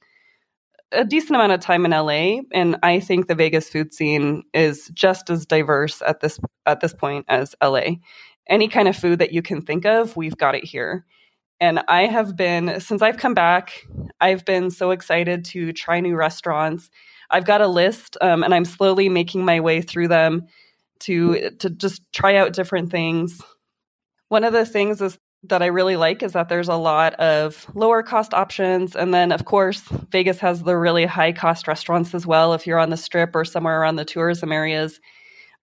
a 0.92 1.04
decent 1.04 1.36
amount 1.36 1.52
of 1.52 1.60
time 1.60 1.84
in 1.84 1.90
LA, 1.90 2.40
and 2.52 2.78
I 2.82 3.00
think 3.00 3.26
the 3.26 3.34
Vegas 3.34 3.68
food 3.68 3.92
scene 3.92 4.44
is 4.54 4.90
just 4.94 5.30
as 5.30 5.46
diverse 5.46 6.02
at 6.02 6.20
this 6.20 6.38
at 6.66 6.80
this 6.80 6.94
point 6.94 7.26
as 7.28 7.54
LA. 7.62 7.96
Any 8.48 8.68
kind 8.68 8.88
of 8.88 8.96
food 8.96 9.18
that 9.18 9.32
you 9.32 9.42
can 9.42 9.60
think 9.60 9.84
of, 9.84 10.16
we've 10.16 10.36
got 10.36 10.54
it 10.54 10.64
here. 10.64 11.04
And 11.60 11.80
I 11.88 12.06
have 12.06 12.36
been 12.36 12.80
since 12.80 13.02
I've 13.02 13.18
come 13.18 13.34
back, 13.34 13.84
I've 14.20 14.44
been 14.44 14.70
so 14.70 14.90
excited 14.90 15.44
to 15.46 15.72
try 15.72 16.00
new 16.00 16.16
restaurants. 16.16 16.88
I've 17.30 17.44
got 17.44 17.60
a 17.60 17.68
list, 17.68 18.16
um, 18.20 18.42
and 18.42 18.54
I'm 18.54 18.64
slowly 18.64 19.08
making 19.08 19.44
my 19.44 19.60
way 19.60 19.82
through 19.82 20.08
them 20.08 20.46
to 21.00 21.50
to 21.58 21.70
just 21.70 22.02
try 22.12 22.36
out 22.36 22.52
different 22.52 22.90
things. 22.90 23.40
One 24.28 24.44
of 24.44 24.52
the 24.52 24.64
things 24.64 25.00
is 25.00 25.18
that 25.48 25.62
I 25.62 25.66
really 25.66 25.96
like 25.96 26.22
is 26.22 26.32
that 26.32 26.48
there's 26.48 26.68
a 26.68 26.76
lot 26.76 27.14
of 27.14 27.66
lower 27.74 28.02
cost 28.02 28.34
options. 28.34 28.94
And 28.96 29.12
then, 29.12 29.32
of 29.32 29.44
course, 29.44 29.80
Vegas 30.10 30.38
has 30.40 30.62
the 30.62 30.76
really 30.76 31.06
high 31.06 31.32
cost 31.32 31.68
restaurants 31.68 32.14
as 32.14 32.26
well 32.26 32.54
if 32.54 32.66
you're 32.66 32.78
on 32.78 32.90
the 32.90 32.96
strip 32.96 33.34
or 33.34 33.44
somewhere 33.44 33.80
around 33.80 33.96
the 33.96 34.04
tourism 34.04 34.52
areas. 34.52 35.00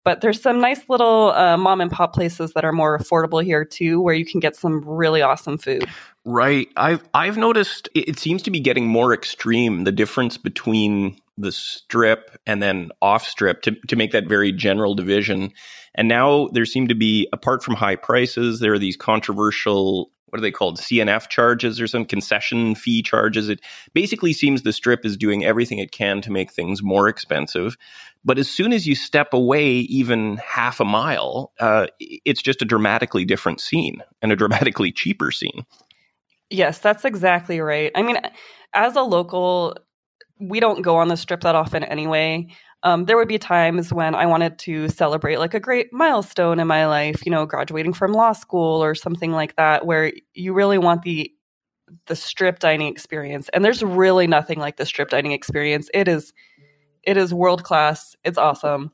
But 0.03 0.21
there's 0.21 0.39
some 0.39 0.61
nice 0.61 0.87
little 0.87 1.31
uh, 1.31 1.57
mom 1.57 1.81
and 1.81 1.91
pop 1.91 2.13
places 2.13 2.53
that 2.53 2.63
are 2.63 2.71
more 2.71 2.97
affordable 2.97 3.43
here 3.43 3.65
too, 3.65 3.99
where 3.99 4.13
you 4.13 4.25
can 4.25 4.39
get 4.39 4.55
some 4.55 4.81
really 4.87 5.23
awesome 5.23 5.57
food. 5.57 5.89
Right. 6.23 6.67
I've 6.75 7.03
I've 7.13 7.37
noticed 7.37 7.89
it 7.95 8.19
seems 8.19 8.43
to 8.43 8.51
be 8.51 8.59
getting 8.59 8.87
more 8.87 9.13
extreme. 9.13 9.83
The 9.83 9.91
difference 9.91 10.37
between 10.37 11.19
the 11.37 11.51
strip 11.51 12.37
and 12.45 12.61
then 12.61 12.91
off 13.01 13.27
strip 13.27 13.61
to, 13.63 13.71
to 13.87 13.95
make 13.95 14.11
that 14.11 14.27
very 14.27 14.51
general 14.51 14.95
division. 14.95 15.51
And 15.93 16.07
now 16.07 16.47
there 16.53 16.65
seem 16.65 16.87
to 16.87 16.95
be, 16.95 17.27
apart 17.33 17.63
from 17.63 17.75
high 17.75 17.95
prices, 17.95 18.59
there 18.59 18.73
are 18.73 18.79
these 18.79 18.97
controversial, 18.97 20.11
what 20.27 20.39
are 20.39 20.41
they 20.41 20.51
called? 20.51 20.77
CNF 20.77 21.29
charges 21.29 21.79
or 21.79 21.87
some 21.87 22.05
concession 22.05 22.75
fee 22.75 23.01
charges. 23.01 23.49
It 23.49 23.61
basically 23.93 24.33
seems 24.33 24.61
the 24.61 24.73
strip 24.73 25.05
is 25.05 25.17
doing 25.17 25.43
everything 25.43 25.79
it 25.79 25.91
can 25.91 26.21
to 26.21 26.31
make 26.31 26.51
things 26.51 26.81
more 26.81 27.07
expensive. 27.07 27.77
But 28.23 28.39
as 28.39 28.49
soon 28.49 28.73
as 28.73 28.87
you 28.87 28.95
step 28.95 29.33
away 29.33 29.71
even 29.71 30.37
half 30.37 30.79
a 30.79 30.85
mile, 30.85 31.51
uh, 31.59 31.87
it's 31.99 32.41
just 32.41 32.61
a 32.61 32.65
dramatically 32.65 33.23
different 33.23 33.61
scene 33.61 34.01
and 34.21 34.31
a 34.31 34.35
dramatically 34.35 34.91
cheaper 34.91 35.31
scene. 35.31 35.65
Yes, 36.49 36.79
that's 36.79 37.05
exactly 37.05 37.59
right. 37.59 37.91
I 37.95 38.01
mean, 38.01 38.17
as 38.73 38.95
a 38.95 39.01
local, 39.01 39.77
we 40.39 40.59
don't 40.59 40.81
go 40.81 40.97
on 40.97 41.07
the 41.07 41.17
strip 41.17 41.41
that 41.41 41.55
often 41.55 41.83
anyway. 41.83 42.47
Um, 42.83 43.05
there 43.05 43.17
would 43.17 43.27
be 43.27 43.39
times 43.39 43.91
when 43.91 44.13
I 44.13 44.25
wanted 44.25 44.59
to 44.59 44.89
celebrate 44.89 45.37
like 45.37 45.53
a 45.53 45.59
great 45.59 45.91
milestone 45.91 46.59
in 46.59 46.67
my 46.67 46.85
life, 46.85 47.25
you 47.25 47.31
know, 47.31 47.45
graduating 47.45 47.93
from 47.93 48.13
law 48.13 48.33
school 48.33 48.83
or 48.83 48.93
something 48.93 49.31
like 49.31 49.55
that, 49.55 49.85
where 49.85 50.11
you 50.33 50.53
really 50.53 50.77
want 50.77 51.03
the 51.03 51.31
the 52.07 52.15
strip 52.15 52.59
dining 52.59 52.87
experience. 52.87 53.49
And 53.49 53.63
there's 53.63 53.83
really 53.83 54.27
nothing 54.27 54.59
like 54.59 54.77
the 54.77 54.85
strip 54.85 55.09
dining 55.09 55.31
experience. 55.31 55.89
It 55.93 56.07
is 56.07 56.33
it 57.03 57.17
is 57.17 57.33
world 57.33 57.63
class. 57.63 58.15
It's 58.23 58.37
awesome. 58.37 58.91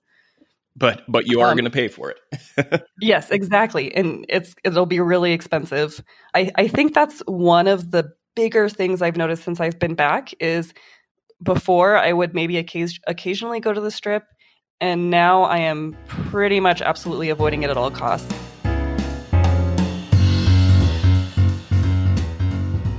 But 0.75 1.04
but 1.08 1.27
you 1.27 1.41
are 1.41 1.49
um, 1.49 1.56
going 1.56 1.65
to 1.65 1.71
pay 1.71 1.88
for 1.88 2.12
it. 2.12 2.84
yes, 3.01 3.30
exactly. 3.30 3.93
And 3.93 4.25
it's 4.30 4.56
it'll 4.63 4.86
be 4.86 4.99
really 4.99 5.34
expensive. 5.34 6.01
I 6.34 6.51
I 6.56 6.67
think 6.67 6.93
that's 6.93 7.19
one 7.25 7.67
of 7.67 7.91
the 7.91 8.12
bigger 8.36 8.69
things 8.69 9.01
I've 9.01 9.17
noticed 9.17 9.43
since 9.43 9.60
I've 9.60 9.80
been 9.80 9.95
back 9.95 10.34
is 10.39 10.73
before 11.43 11.97
I 11.97 12.13
would 12.13 12.34
maybe 12.34 12.58
occasionally 12.58 13.60
go 13.60 13.73
to 13.73 13.82
the 13.82 13.91
strip, 13.91 14.23
and 14.80 15.10
now 15.10 15.43
I 15.43 15.58
am 15.58 15.97
pretty 16.08 16.60
much 16.60 16.82
absolutely 16.82 17.30
avoiding 17.30 17.63
it 17.63 17.69
at 17.69 17.77
all 17.77 17.91
costs. 17.91 18.34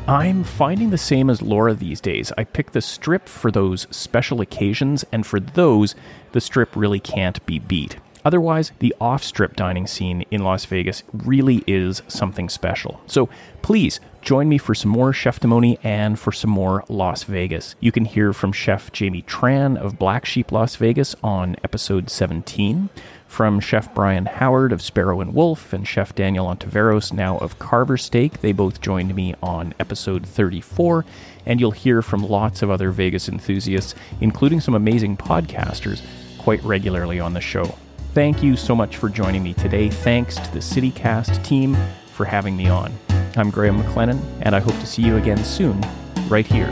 I'm 0.08 0.42
finding 0.42 0.90
the 0.90 0.98
same 0.98 1.30
as 1.30 1.40
Laura 1.40 1.74
these 1.74 2.00
days. 2.00 2.32
I 2.36 2.44
pick 2.44 2.72
the 2.72 2.82
strip 2.82 3.28
for 3.28 3.50
those 3.50 3.86
special 3.90 4.40
occasions, 4.40 5.04
and 5.12 5.24
for 5.24 5.38
those, 5.38 5.94
the 6.32 6.40
strip 6.40 6.74
really 6.74 7.00
can't 7.00 7.44
be 7.46 7.60
beat. 7.60 7.96
Otherwise, 8.24 8.72
the 8.80 8.94
off 9.00 9.22
strip 9.24 9.56
dining 9.56 9.86
scene 9.86 10.24
in 10.30 10.42
Las 10.42 10.64
Vegas 10.64 11.02
really 11.12 11.64
is 11.66 12.02
something 12.08 12.48
special. 12.48 13.00
So 13.06 13.28
please 13.62 14.00
join 14.22 14.48
me 14.48 14.56
for 14.56 14.74
some 14.74 14.90
more 14.90 15.12
Cheftimony 15.12 15.78
and 15.82 16.18
for 16.18 16.32
some 16.32 16.50
more 16.50 16.84
Las 16.88 17.24
Vegas. 17.24 17.74
You 17.80 17.92
can 17.92 18.04
hear 18.04 18.32
from 18.32 18.52
Chef 18.52 18.92
Jamie 18.92 19.22
Tran 19.22 19.76
of 19.76 19.98
Black 19.98 20.24
Sheep 20.24 20.52
Las 20.52 20.76
Vegas 20.76 21.14
on 21.22 21.56
episode 21.64 22.08
17, 22.08 22.88
from 23.26 23.60
Chef 23.60 23.92
Brian 23.94 24.26
Howard 24.26 24.72
of 24.72 24.80
Sparrow 24.80 25.20
and 25.20 25.34
Wolf, 25.34 25.72
and 25.72 25.86
Chef 25.86 26.14
Daniel 26.14 26.46
Ontiveros, 26.46 27.12
now 27.12 27.38
of 27.38 27.58
Carver 27.58 27.96
Steak. 27.96 28.40
They 28.40 28.52
both 28.52 28.80
joined 28.80 29.14
me 29.14 29.34
on 29.42 29.74
episode 29.80 30.26
34, 30.26 31.04
and 31.44 31.60
you'll 31.60 31.72
hear 31.72 32.00
from 32.00 32.22
lots 32.22 32.62
of 32.62 32.70
other 32.70 32.90
Vegas 32.90 33.28
enthusiasts, 33.28 33.94
including 34.20 34.60
some 34.60 34.74
amazing 34.74 35.16
podcasters, 35.16 36.02
quite 36.38 36.62
regularly 36.62 37.18
on 37.18 37.34
the 37.34 37.40
show. 37.40 37.74
Thank 38.14 38.42
you 38.42 38.56
so 38.56 38.76
much 38.76 38.98
for 38.98 39.08
joining 39.08 39.42
me 39.42 39.54
today. 39.54 39.88
Thanks 39.88 40.36
to 40.36 40.52
the 40.52 40.60
CityCast 40.60 41.42
team 41.42 41.76
for 42.12 42.26
having 42.26 42.56
me 42.56 42.68
on. 42.68 42.92
I'm 43.36 43.50
Graham 43.50 43.82
MacLennon, 43.82 44.20
and 44.42 44.54
I 44.54 44.60
hope 44.60 44.78
to 44.80 44.86
see 44.86 45.02
you 45.02 45.16
again 45.16 45.42
soon, 45.42 45.80
right 46.28 46.46
here 46.46 46.68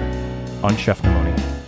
on 0.62 0.76
Chef 0.76 1.00
Cheftimony. 1.00 1.59